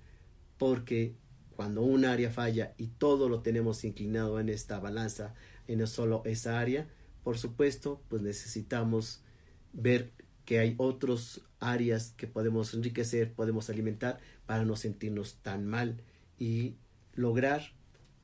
[0.57, 1.15] porque
[1.55, 5.33] cuando un área falla y todo lo tenemos inclinado en esta balanza,
[5.67, 6.87] en solo esa área,
[7.23, 9.21] por supuesto, pues necesitamos
[9.73, 10.11] ver
[10.45, 16.01] que hay otras áreas que podemos enriquecer, podemos alimentar para no sentirnos tan mal
[16.37, 16.75] y
[17.13, 17.73] lograr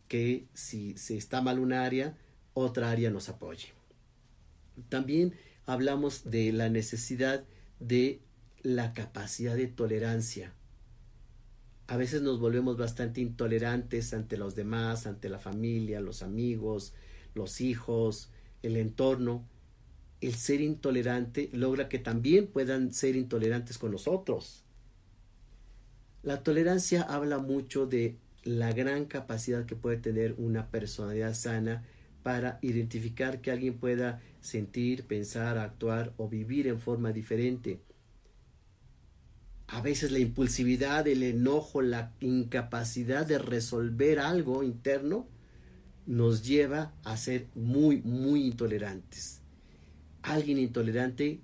[0.07, 2.15] que si se está mal una área,
[2.53, 3.69] otra área nos apoye.
[4.89, 5.33] También
[5.65, 7.45] hablamos de la necesidad
[7.79, 8.21] de
[8.61, 10.53] la capacidad de tolerancia
[11.87, 16.93] a veces nos volvemos bastante intolerantes ante los demás, ante la familia, los amigos,
[17.33, 18.29] los hijos,
[18.61, 19.45] el entorno.
[20.21, 24.63] El ser intolerante logra que también puedan ser intolerantes con nosotros.
[26.21, 31.83] La tolerancia habla mucho de la gran capacidad que puede tener una personalidad sana
[32.23, 37.81] para identificar que alguien pueda sentir, pensar, actuar o vivir en forma diferente
[39.73, 45.27] a veces la impulsividad, el enojo, la incapacidad de resolver algo interno
[46.05, 49.41] nos lleva a ser muy, muy intolerantes.
[50.21, 51.41] Alguien intolerante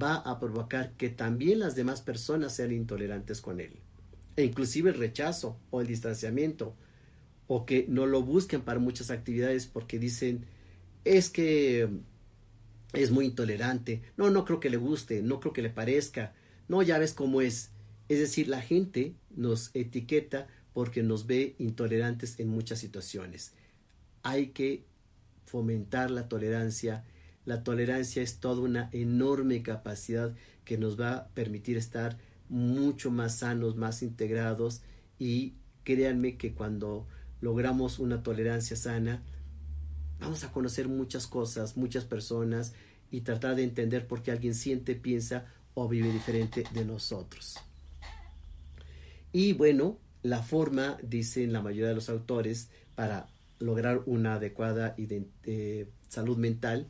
[0.00, 3.72] va a provocar que también las demás personas sean intolerantes con él.
[4.36, 6.76] E inclusive el rechazo o el distanciamiento
[7.48, 10.46] o que no lo busquen para muchas actividades porque dicen
[11.04, 11.88] es que
[12.92, 16.32] es muy intolerante, no, no creo que le guste, no creo que le parezca,
[16.68, 17.71] no, ya ves cómo es.
[18.12, 23.54] Es decir, la gente nos etiqueta porque nos ve intolerantes en muchas situaciones.
[24.22, 24.84] Hay que
[25.46, 27.06] fomentar la tolerancia.
[27.46, 30.34] La tolerancia es toda una enorme capacidad
[30.66, 32.18] que nos va a permitir estar
[32.50, 34.82] mucho más sanos, más integrados
[35.18, 37.06] y créanme que cuando
[37.40, 39.22] logramos una tolerancia sana,
[40.20, 42.74] vamos a conocer muchas cosas, muchas personas
[43.10, 47.56] y tratar de entender por qué alguien siente, piensa o vive diferente de nosotros.
[49.32, 53.28] Y bueno, la forma, dicen la mayoría de los autores, para
[53.58, 56.88] lograr una adecuada eh, salud mental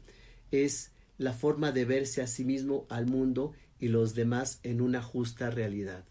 [0.50, 5.02] es la forma de verse a sí mismo, al mundo y los demás en una
[5.02, 6.04] justa realidad.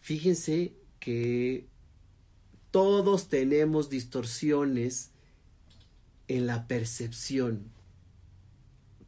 [0.00, 1.66] Fíjense que
[2.70, 5.10] todos tenemos distorsiones
[6.28, 7.70] en la percepción.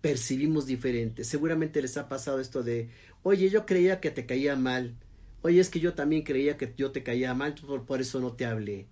[0.01, 1.25] Percibimos diferente.
[1.25, 2.91] Seguramente les ha pasado esto de,
[3.23, 4.95] oye, yo creía que te caía mal.
[5.43, 8.33] Oye, es que yo también creía que yo te caía mal, por, por eso no
[8.33, 8.87] te hablé.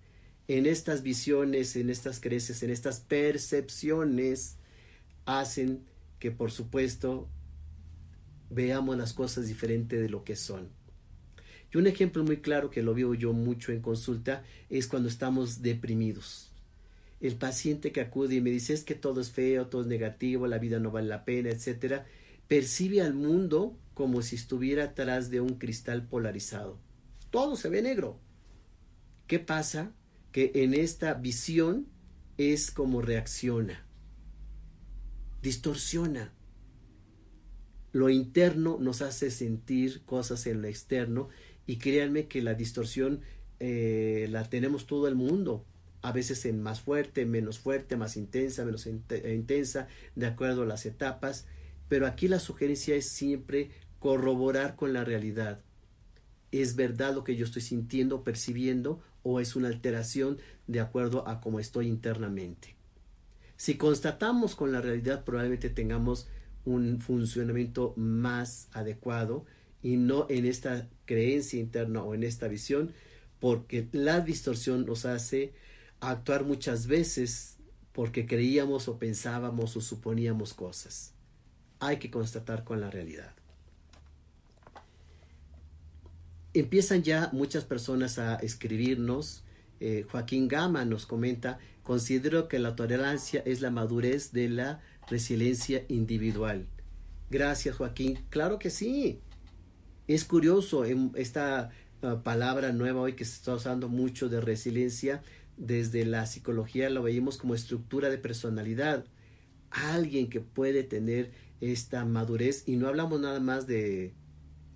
[0.47, 4.57] En estas visiones, en estas creces, en estas percepciones,
[5.25, 5.83] hacen
[6.17, 7.29] que, por supuesto,
[8.49, 10.69] veamos las cosas diferente de lo que son.
[11.71, 15.61] Y un ejemplo muy claro que lo veo yo mucho en consulta es cuando estamos
[15.61, 16.51] deprimidos.
[17.21, 20.47] El paciente que acude y me dice es que todo es feo, todo es negativo,
[20.47, 22.05] la vida no vale la pena, etcétera,
[22.47, 26.79] percibe al mundo como si estuviera atrás de un cristal polarizado.
[27.31, 28.17] Todo se ve negro.
[29.27, 29.91] ¿Qué pasa?
[30.31, 31.85] Que en esta visión
[32.37, 33.85] es como reacciona.
[35.41, 36.33] Distorsiona.
[37.91, 41.27] Lo interno nos hace sentir cosas en lo externo
[41.67, 43.19] y créanme que la distorsión
[43.59, 45.65] eh, la tenemos todo el mundo,
[46.01, 50.85] a veces en más fuerte, menos fuerte, más intensa, menos intensa, de acuerdo a las
[50.85, 51.47] etapas,
[51.89, 55.61] pero aquí la sugerencia es siempre corroborar con la realidad.
[56.51, 61.41] ¿Es verdad lo que yo estoy sintiendo, percibiendo, o es una alteración de acuerdo a
[61.41, 62.75] cómo estoy internamente?
[63.57, 66.27] Si constatamos con la realidad, probablemente tengamos
[66.65, 69.45] un funcionamiento más adecuado
[69.81, 72.93] y no en esta creencia interna o en esta visión,
[73.39, 75.53] porque la distorsión nos hace
[75.99, 77.57] actuar muchas veces
[77.91, 81.13] porque creíamos o pensábamos o suponíamos cosas.
[81.79, 83.33] Hay que constatar con la realidad.
[86.53, 89.43] Empiezan ya muchas personas a escribirnos.
[89.79, 95.85] Eh, Joaquín Gama nos comenta, considero que la tolerancia es la madurez de la resiliencia
[95.89, 96.67] individual.
[97.29, 98.19] Gracias Joaquín.
[98.29, 99.19] Claro que sí.
[100.07, 100.85] Es curioso
[101.15, 101.69] esta
[102.01, 105.21] ah, palabra nueva hoy que se está usando mucho de resiliencia.
[105.55, 109.05] Desde la psicología lo veíamos como estructura de personalidad.
[109.69, 111.31] Alguien que puede tener
[111.61, 114.15] esta madurez y no hablamos nada más de,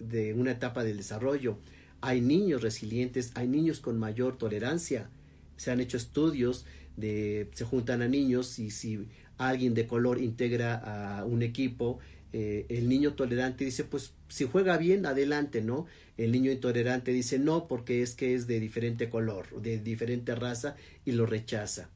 [0.10, 1.58] de una etapa del desarrollo.
[2.02, 5.10] Hay niños resilientes, hay niños con mayor tolerancia.
[5.58, 6.66] Se han hecho estudios
[6.98, 10.76] de se juntan a niños y si alguien de color integra
[11.20, 12.00] a un equipo
[12.34, 15.86] eh, el niño tolerante dice, pues si juega bien, adelante, ¿no?
[16.18, 20.76] El niño intolerante dice, no, porque es que es de diferente color, de diferente raza
[21.06, 21.92] y lo rechaza.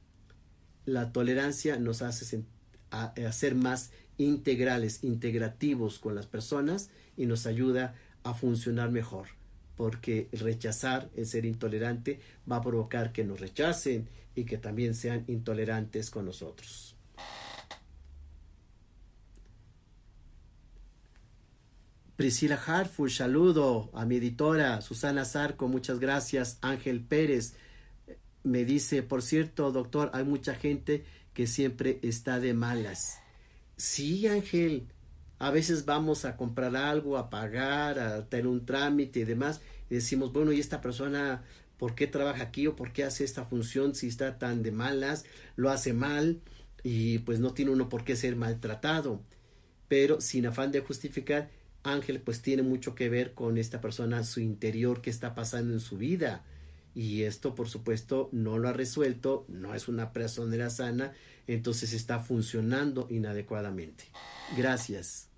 [0.86, 2.44] La tolerancia nos hace
[3.32, 9.28] ser más integrales, integrativos con las personas y nos ayuda a funcionar mejor,
[9.76, 15.24] porque rechazar, el ser intolerante, va a provocar que nos rechacen y que también sean
[15.28, 16.96] intolerantes con nosotros.
[22.16, 26.58] Priscila Hartford, saludo a mi editora Susana Zarco, muchas gracias.
[26.62, 27.54] Ángel Pérez
[28.44, 31.06] me dice, por cierto, doctor, hay mucha gente
[31.36, 33.20] que siempre está de malas.
[33.78, 34.88] Sí, Ángel,
[35.40, 39.96] a veces vamos a comprar algo, a pagar, a tener un trámite y demás, y
[39.96, 41.44] decimos, bueno, ¿y esta persona
[41.78, 45.26] por qué trabaja aquí o por qué hace esta función si está tan de malas?
[45.56, 46.42] Lo hace mal
[46.84, 49.22] y pues no tiene uno por qué ser maltratado.
[49.88, 51.50] Pero sin afán de justificar,
[51.84, 55.80] ángel pues tiene mucho que ver con esta persona, su interior, que está pasando en
[55.80, 56.44] su vida.
[56.98, 61.14] Y esto, por supuesto, no lo ha resuelto, no es una persona sana,
[61.46, 64.06] entonces está funcionando inadecuadamente.
[64.58, 65.30] Gracias.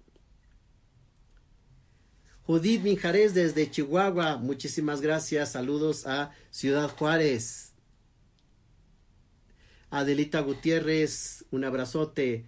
[2.44, 5.52] Judith Minjarés desde Chihuahua, muchísimas gracias.
[5.52, 7.74] Saludos a Ciudad Juárez.
[9.90, 12.46] Adelita Gutiérrez, un abrazote.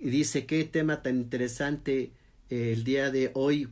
[0.00, 2.10] Dice, qué tema tan interesante
[2.50, 3.68] eh, el día de hoy.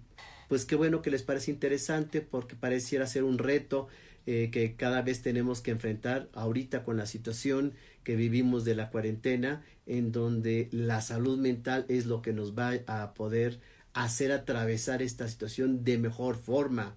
[0.48, 3.88] Pues qué bueno que les parece interesante porque pareciera ser un reto
[4.26, 8.90] eh, que cada vez tenemos que enfrentar ahorita con la situación que vivimos de la
[8.90, 13.60] cuarentena, en donde la salud mental es lo que nos va a poder
[13.92, 16.96] hacer atravesar esta situación de mejor forma.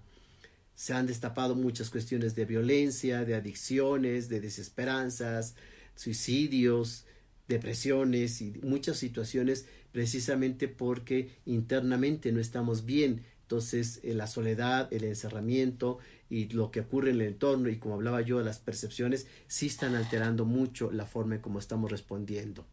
[0.74, 5.54] Se han destapado muchas cuestiones de violencia, de adicciones, de desesperanzas,
[5.94, 7.06] suicidios,
[7.46, 13.22] depresiones y muchas situaciones precisamente porque internamente no estamos bien.
[13.42, 15.98] Entonces, eh, la soledad, el encerramiento
[16.30, 19.96] y lo que ocurre en el entorno y como hablaba yo, las percepciones sí están
[19.96, 22.64] alterando mucho la forma en cómo estamos respondiendo.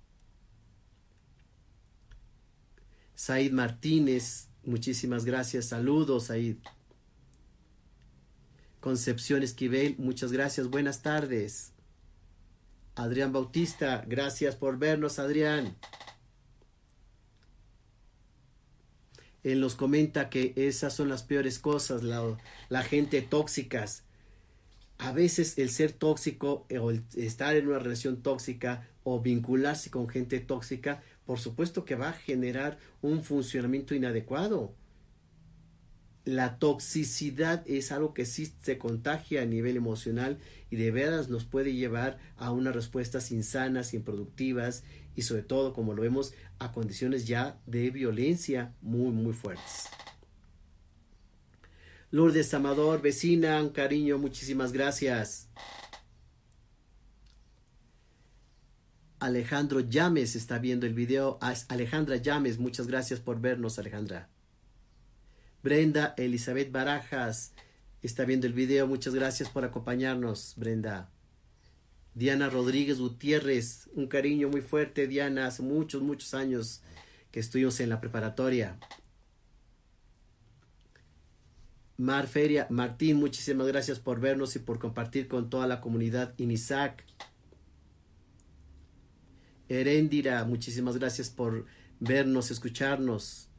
[3.15, 5.65] Said Martínez, muchísimas gracias.
[5.65, 6.57] Saludos, Said.
[8.79, 10.69] Concepción Esquivel, muchas gracias.
[10.69, 11.73] Buenas tardes.
[12.93, 15.75] Adrián Bautista, gracias por vernos, Adrián.
[19.51, 24.03] Él nos comenta que esas son las peores cosas, la, gente tóxicas.
[24.97, 30.09] A veces el ser tóxico o el estar en una relación tóxica o vincularse con
[30.09, 34.73] gente tóxica, por supuesto que va a generar un funcionamiento inadecuado
[36.27, 41.45] la toxicidad es algo que sí se contagia a nivel emocional y de veras nos
[41.45, 44.83] puede llevar a unas respuestas insanas, improductivas
[45.15, 49.85] y sobre todo, como lo vemos, a condiciones ya de violencia muy, muy fuertes.
[52.11, 55.47] Lourdes Amador, vecina, un cariño, muchísimas gracias.
[59.19, 61.39] Alejandro Llames está viendo el video.
[61.69, 64.29] Alejandra Llames, muchas gracias por vernos, Alejandra.
[65.63, 67.53] Brenda Elizabeth Barajas
[68.01, 68.87] está viendo el video.
[68.87, 71.09] Muchas gracias por acompañarnos, Brenda.
[72.13, 76.81] Diana Rodríguez Gutiérrez, un cariño muy fuerte, Diana, hace muchos, muchos años
[77.31, 78.79] que estuvimos en la preparatoria.
[81.97, 87.03] Mar Feria, Martín, muchísimas gracias por vernos y por compartir con toda la comunidad INISAC.
[89.69, 91.65] Heréndira, muchísimas gracias por
[91.99, 93.49] vernos, escucharnos.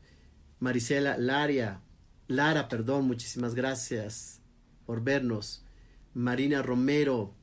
[0.60, 1.80] Marisela Laria,
[2.28, 4.42] Lara, perdón, muchísimas gracias
[4.84, 5.64] por vernos.
[6.12, 7.34] Marina Romero,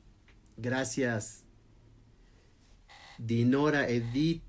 [0.56, 1.42] gracias.
[3.18, 4.44] Dinora Edith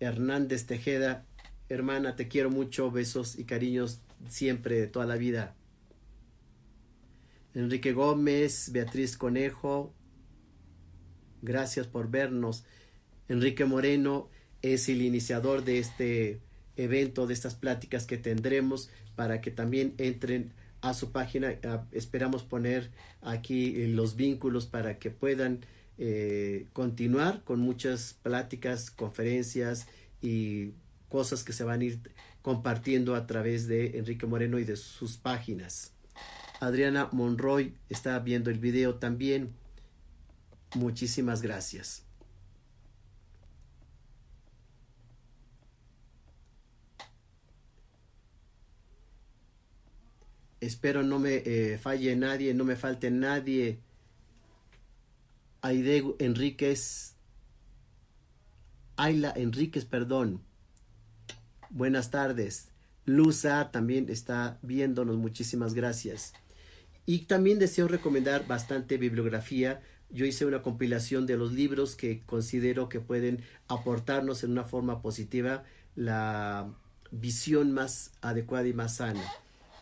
[0.00, 1.24] Hernández Tejeda,
[1.68, 5.54] hermana, te quiero mucho, besos y cariños siempre, de toda la vida.
[7.54, 9.94] Enrique Gómez, Beatriz Conejo,
[11.42, 12.64] gracias por vernos.
[13.28, 14.28] Enrique Moreno
[14.62, 16.40] es el iniciador de este
[16.76, 21.54] evento, de estas pláticas que tendremos para que también entren a su página.
[21.64, 22.90] Ah, esperamos poner
[23.22, 25.64] aquí eh, los vínculos para que puedan
[25.98, 29.86] eh, continuar con muchas pláticas, conferencias
[30.20, 30.72] y
[31.08, 32.00] cosas que se van a ir
[32.42, 35.92] compartiendo a través de Enrique Moreno y de sus páginas.
[36.60, 39.52] Adriana Monroy está viendo el video también.
[40.74, 42.04] Muchísimas gracias.
[50.64, 53.80] Espero no me eh, falle nadie, no me falte nadie.
[55.60, 57.16] Aide Enríquez.
[58.96, 60.40] Ayla Enríquez, perdón.
[61.70, 62.68] Buenas tardes.
[63.04, 65.16] Luza también está viéndonos.
[65.16, 66.32] Muchísimas gracias.
[67.06, 69.82] Y también deseo recomendar bastante bibliografía.
[70.08, 75.02] Yo hice una compilación de los libros que considero que pueden aportarnos en una forma
[75.02, 75.64] positiva
[75.96, 76.72] la
[77.10, 79.22] visión más adecuada y más sana.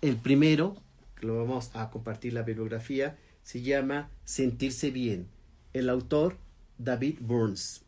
[0.02, 0.74] El primero,
[1.14, 5.28] que lo vamos a compartir la bibliografía, se llama Sentirse bien.
[5.74, 6.38] El autor,
[6.76, 7.82] David Burns.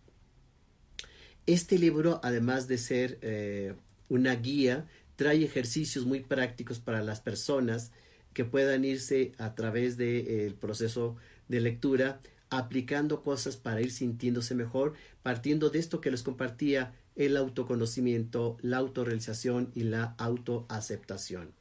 [1.47, 3.75] Este libro, además de ser eh,
[4.09, 4.87] una guía,
[5.17, 7.91] trae ejercicios muy prácticos para las personas
[8.33, 11.17] que puedan irse a través del eh, proceso
[11.49, 14.93] de lectura aplicando cosas para ir sintiéndose mejor,
[15.25, 21.53] partiendo de esto que les compartía, el autoconocimiento, la autorrealización y la autoaceptación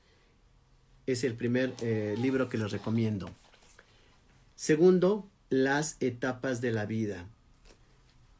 [1.06, 3.30] es el primer eh, libro que les recomiendo.
[4.56, 7.28] Segundo, las etapas de la vida.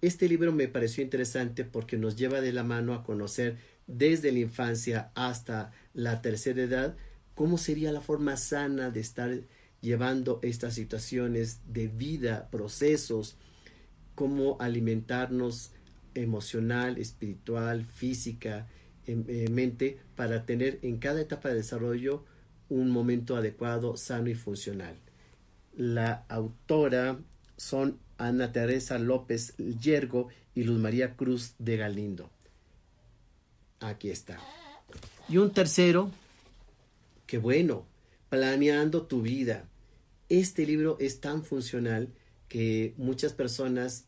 [0.02, 3.58] Este libro me pareció interesante porque nos lleva de la mano a conocer
[3.88, 6.96] desde la infancia hasta la tercera edad
[7.36, 9.42] cómo sería la forma sana de estar
[9.82, 13.36] llevando estas situaciones de vida, procesos,
[14.16, 15.72] cómo alimentarnos
[16.16, 18.68] emocional, espiritual, física,
[19.06, 22.24] en, mente, para tener en cada etapa de desarrollo
[22.74, 24.96] un momento adecuado, sano y funcional.
[25.76, 27.20] La autora
[27.56, 32.32] son Ana Teresa López Yergo y Luz María Cruz de Galindo.
[33.80, 34.40] aquí está.
[35.30, 36.10] Y un tercero,
[37.28, 37.86] que bueno,
[38.30, 39.70] planeando tu vida.
[40.30, 42.10] Este libro es tan funcional
[42.48, 44.06] que muchas personas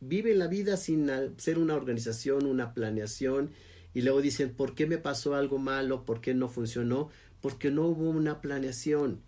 [0.00, 3.50] viven la vida sin ser una organización, una planeación,
[3.94, 6.04] y luego dicen, ¿por qué me pasó algo malo?
[6.04, 7.10] ¿Por qué no funcionó?
[7.44, 9.20] Porque no hubo una planeación.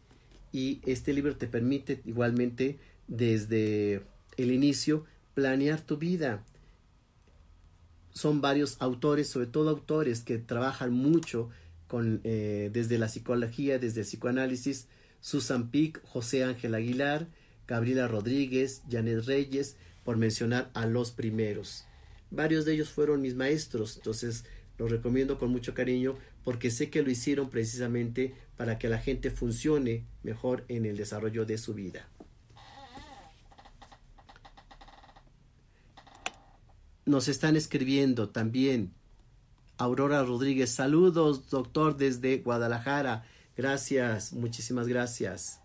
[0.51, 4.05] Y este libro te permite igualmente desde
[4.39, 5.05] el inicio
[5.35, 6.43] planear tu vida.
[8.15, 11.51] Son varios autores, sobre todo autores que trabajan mucho
[11.89, 14.89] con, eh, desde la psicología, desde el psicoanálisis,
[15.21, 17.27] Susan Pick, José Ángel Aguilar,
[17.69, 21.85] Gabriela Rodríguez, Janet Reyes, por mencionar a los primeros.
[22.31, 24.47] Varios de ellos fueron mis maestros, entonces
[24.79, 26.17] los recomiendo con mucho cariño
[26.47, 31.45] porque sé que lo hicieron precisamente para que la gente funcione mejor en el desarrollo
[31.45, 32.09] de su vida.
[37.05, 38.93] Nos están escribiendo también
[39.77, 40.71] Aurora Rodríguez.
[40.71, 43.27] Saludos, doctor, desde Guadalajara.
[43.57, 45.59] Gracias, muchísimas gracias.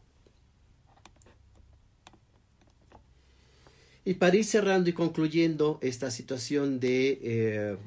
[4.04, 7.78] Y para ir cerrando y concluyendo esta situación de eh,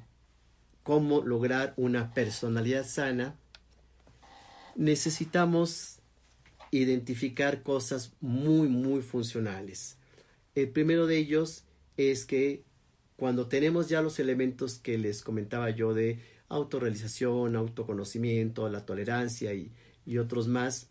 [0.84, 3.36] cómo lograr una personalidad sana,
[4.76, 5.98] necesitamos
[6.70, 9.96] identificar cosas muy, muy funcionales.
[10.54, 11.64] El primero de ellos
[11.96, 12.64] es que
[13.16, 19.72] cuando tenemos ya los elementos que les comentaba yo de autorrealización, autoconocimiento, la tolerancia y,
[20.04, 20.90] y otros más,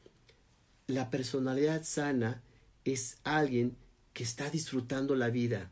[0.88, 2.42] la personalidad sana
[2.84, 3.78] es alguien
[4.14, 5.72] que está disfrutando la vida.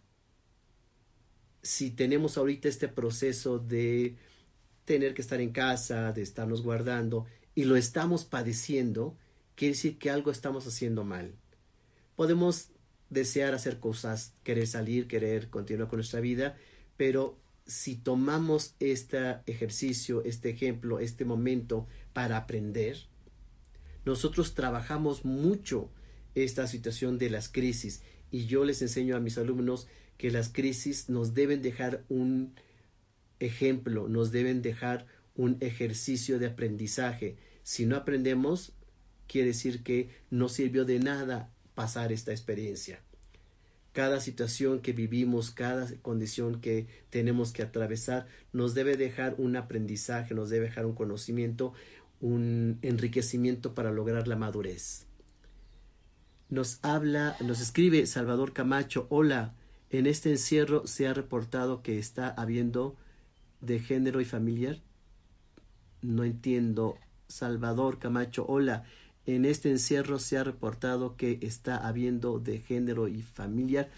[1.61, 4.15] Si tenemos ahorita este proceso de
[4.85, 9.17] tener que estar en casa, de estarnos guardando, y lo estamos padeciendo,
[9.55, 11.35] quiere decir que algo estamos haciendo mal.
[12.15, 12.71] Podemos
[13.09, 16.57] desear hacer cosas, querer salir, querer continuar con nuestra vida,
[16.97, 17.37] pero
[17.67, 22.97] si tomamos este ejercicio, este ejemplo, este momento para aprender,
[24.05, 25.89] nosotros trabajamos mucho
[26.35, 28.01] esta situación de las crisis
[28.31, 29.87] y yo les enseño a mis alumnos
[30.21, 32.53] que las crisis nos deben dejar un
[33.39, 37.37] ejemplo, nos deben dejar un ejercicio de aprendizaje.
[37.63, 38.73] Si no aprendemos,
[39.25, 43.01] quiere decir que no sirvió de nada pasar esta experiencia.
[43.93, 50.35] Cada situación que vivimos, cada condición que tenemos que atravesar, nos debe dejar un aprendizaje,
[50.35, 51.73] nos debe dejar un conocimiento,
[52.19, 55.07] un enriquecimiento para lograr la madurez
[56.51, 59.55] nos habla, nos escribe Salvador Camacho, hola,
[59.91, 62.95] en este encierro se ha reportado que está habiendo
[63.59, 64.81] de género y familiar.
[66.01, 66.97] No entiendo.
[67.27, 68.83] Salvador Camacho, hola,
[69.25, 73.89] en este encierro se ha reportado que está habiendo de género y familiar.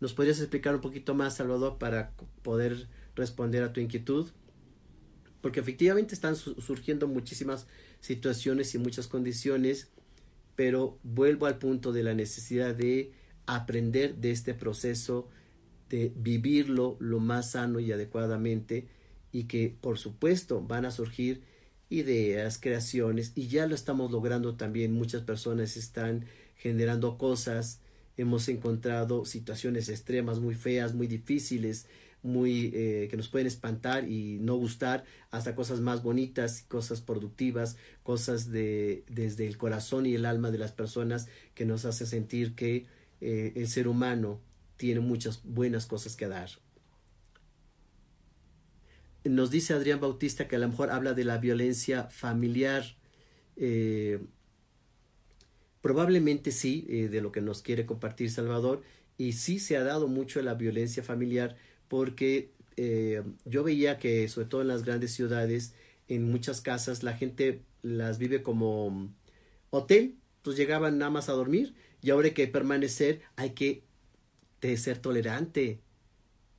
[0.00, 4.30] ¿Nos podrías explicar un poquito más, Salvador, para poder responder a tu inquietud?
[5.40, 7.66] Porque efectivamente están surgiendo muchísimas
[8.00, 9.90] situaciones y muchas condiciones
[10.60, 13.12] pero vuelvo al punto de la necesidad de
[13.46, 15.26] aprender de este proceso,
[15.90, 18.86] de vivirlo lo más sano y adecuadamente
[19.32, 21.42] y que por supuesto van a surgir
[21.90, 24.92] ideas, creaciones y ya lo estamos logrando también.
[24.92, 26.24] Muchas personas están
[26.56, 27.80] generando cosas,
[28.16, 31.86] hemos encontrado situaciones extremas muy feas, muy difíciles,
[32.22, 37.78] muy eh, que nos pueden espantar y no gustar hasta cosas más bonitas cosas productivas
[38.02, 42.54] cosas de desde el corazón y el alma de las personas que nos hace sentir
[42.54, 42.84] que
[43.22, 44.38] eh, el ser humano
[44.80, 46.48] tiene muchas buenas cosas que dar.
[49.24, 52.96] Nos dice Adrián Bautista que a lo mejor habla de la violencia familiar.
[53.56, 54.24] Eh,
[55.82, 58.82] probablemente sí de lo que nos quiere compartir Salvador
[59.18, 61.58] y sí se ha dado mucho la violencia familiar
[61.88, 65.74] porque eh, yo veía que sobre todo en las grandes ciudades,
[66.08, 69.12] en muchas casas, la gente las vive como
[69.68, 73.84] hotel, pues llegaban nada más a dormir y ahora hay que permanecer, hay que
[74.76, 75.80] ser tolerante.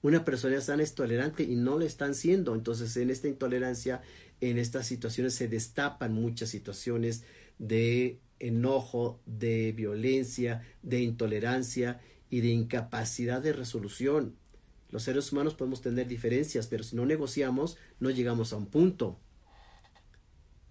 [0.02, 2.56] Una persona sana es tolerante y no lo están siendo.
[2.56, 4.02] Entonces, en esta intolerancia,
[4.40, 7.24] en estas situaciones se destapan muchas situaciones
[7.60, 14.36] de enojo, de violencia, de intolerancia y de incapacidad de resolución.
[14.90, 19.20] Los seres humanos podemos tener diferencias, pero si no negociamos, no llegamos a un punto.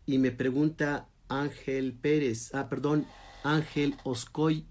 [0.05, 3.07] Y me pregunta Ángel Pérez, ah, perdón,
[3.45, 4.67] Ángel Oscoy.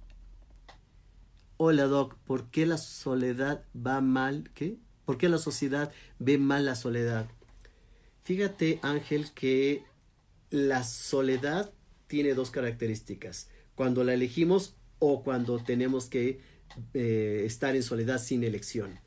[1.62, 4.50] Hola, Doc, ¿por qué la soledad va mal?
[4.54, 4.78] ¿Qué?
[5.04, 7.28] ¿Por qué la sociedad ve mal la soledad?
[8.24, 9.84] Fíjate, Ángel, que
[10.52, 11.74] la soledad
[12.08, 13.50] tiene dos características.
[13.76, 16.40] Cuando la elegimos o cuando tenemos que
[16.94, 18.98] eh, estar en soledad sin elección.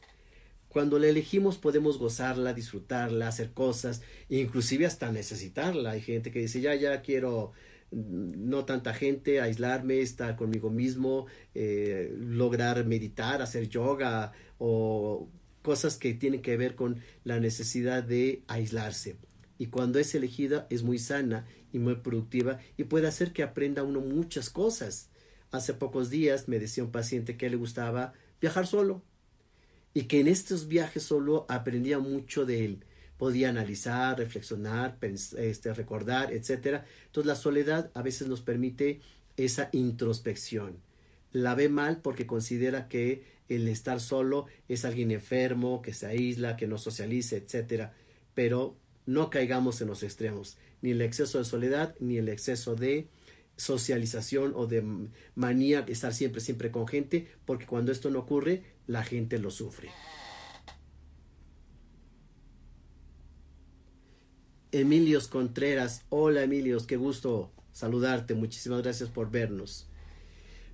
[0.68, 5.92] Cuando la elegimos podemos gozarla, disfrutarla, hacer cosas, inclusive hasta necesitarla.
[5.92, 7.52] Hay gente que dice, ya, ya quiero
[7.92, 15.28] no tanta gente, aislarme, estar conmigo mismo, eh, lograr meditar, hacer yoga o
[15.62, 19.16] cosas que tienen que ver con la necesidad de aislarse.
[19.58, 23.82] Y cuando es elegida es muy sana y muy productiva y puede hacer que aprenda
[23.82, 25.10] uno muchas cosas.
[25.50, 29.02] Hace pocos días me decía un paciente que le gustaba viajar solo
[29.94, 32.84] y que en estos viajes solo aprendía mucho de él.
[33.18, 36.82] Podía analizar, reflexionar, este, recordar, etc.
[37.06, 39.00] Entonces la soledad a veces nos permite
[39.36, 40.78] esa introspección.
[41.32, 46.56] La ve mal porque considera que el estar solo es alguien enfermo, que se aísla,
[46.56, 47.90] que no socialice, etc.
[48.34, 53.08] Pero no caigamos en los extremos, ni el exceso de soledad, ni el exceso de
[53.56, 54.84] socialización o de
[55.34, 59.50] manía de estar siempre, siempre con gente, porque cuando esto no ocurre, la gente lo
[59.50, 59.90] sufre.
[64.72, 69.86] Emilios Contreras, hola Emilios, qué gusto saludarte, muchísimas gracias por vernos.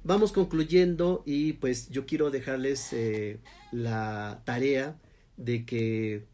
[0.05, 3.41] Vamos concluyendo y pues yo quiero dejarles eh,
[3.73, 4.97] la tarea
[5.37, 6.27] de que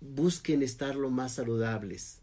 [0.00, 2.20] busquen estar lo más saludables.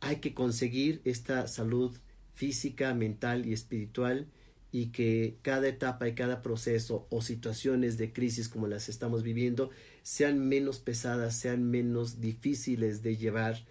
[0.00, 1.98] Hay que conseguir esta salud
[2.32, 4.26] física, mental y espiritual
[4.72, 9.68] y que cada etapa y cada proceso o situaciones de crisis como las estamos viviendo
[10.08, 13.66] sean menos pesadas, sean menos difíciles de llevar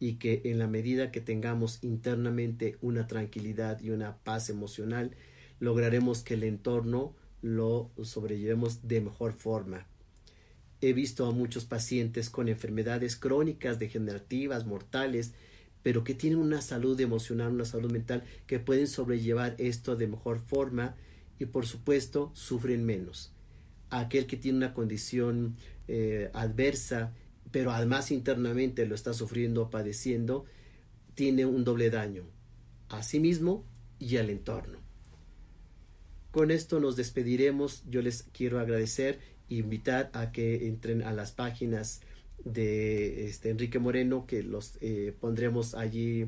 [0.00, 5.14] y que en la medida que tengamos internamente una tranquilidad y una paz emocional,
[5.60, 9.86] lograremos que el entorno lo sobrellevemos de mejor forma.
[10.80, 15.34] He visto a muchos pacientes con enfermedades crónicas, degenerativas, mortales,
[15.82, 20.38] pero que tienen una salud emocional, una salud mental, que pueden sobrellevar esto de mejor
[20.38, 20.96] forma
[21.38, 23.34] y por supuesto sufren menos.
[23.90, 25.54] Aquel que tiene una condición
[25.88, 27.12] eh, adversa,
[27.50, 30.44] pero además internamente lo está sufriendo padeciendo,
[31.14, 32.24] tiene un doble daño
[32.88, 33.64] a sí mismo
[33.98, 34.78] y al entorno.
[36.30, 37.84] Con esto nos despediremos.
[37.88, 39.20] Yo les quiero agradecer
[39.50, 42.00] e invitar a que entren a las páginas
[42.44, 46.26] de este, Enrique Moreno que los eh, pondremos allí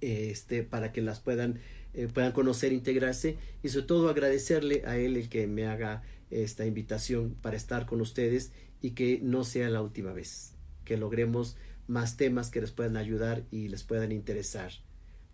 [0.00, 1.60] este, para que las puedan,
[1.94, 6.66] eh, puedan conocer, integrarse y sobre todo agradecerle a él el que me haga esta
[6.66, 10.54] invitación para estar con ustedes y que no sea la última vez,
[10.84, 11.56] que logremos
[11.86, 14.72] más temas que les puedan ayudar y les puedan interesar.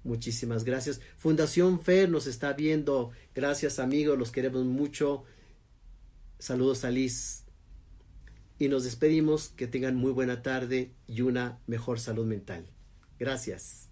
[0.03, 1.01] Muchísimas gracias.
[1.17, 3.11] Fundación FER nos está viendo.
[3.35, 5.25] Gracias amigos, los queremos mucho.
[6.39, 7.45] Saludos a Liz
[8.59, 9.49] y nos despedimos.
[9.51, 12.67] Que tengan muy buena tarde y una mejor salud mental.
[13.19, 13.90] Gracias.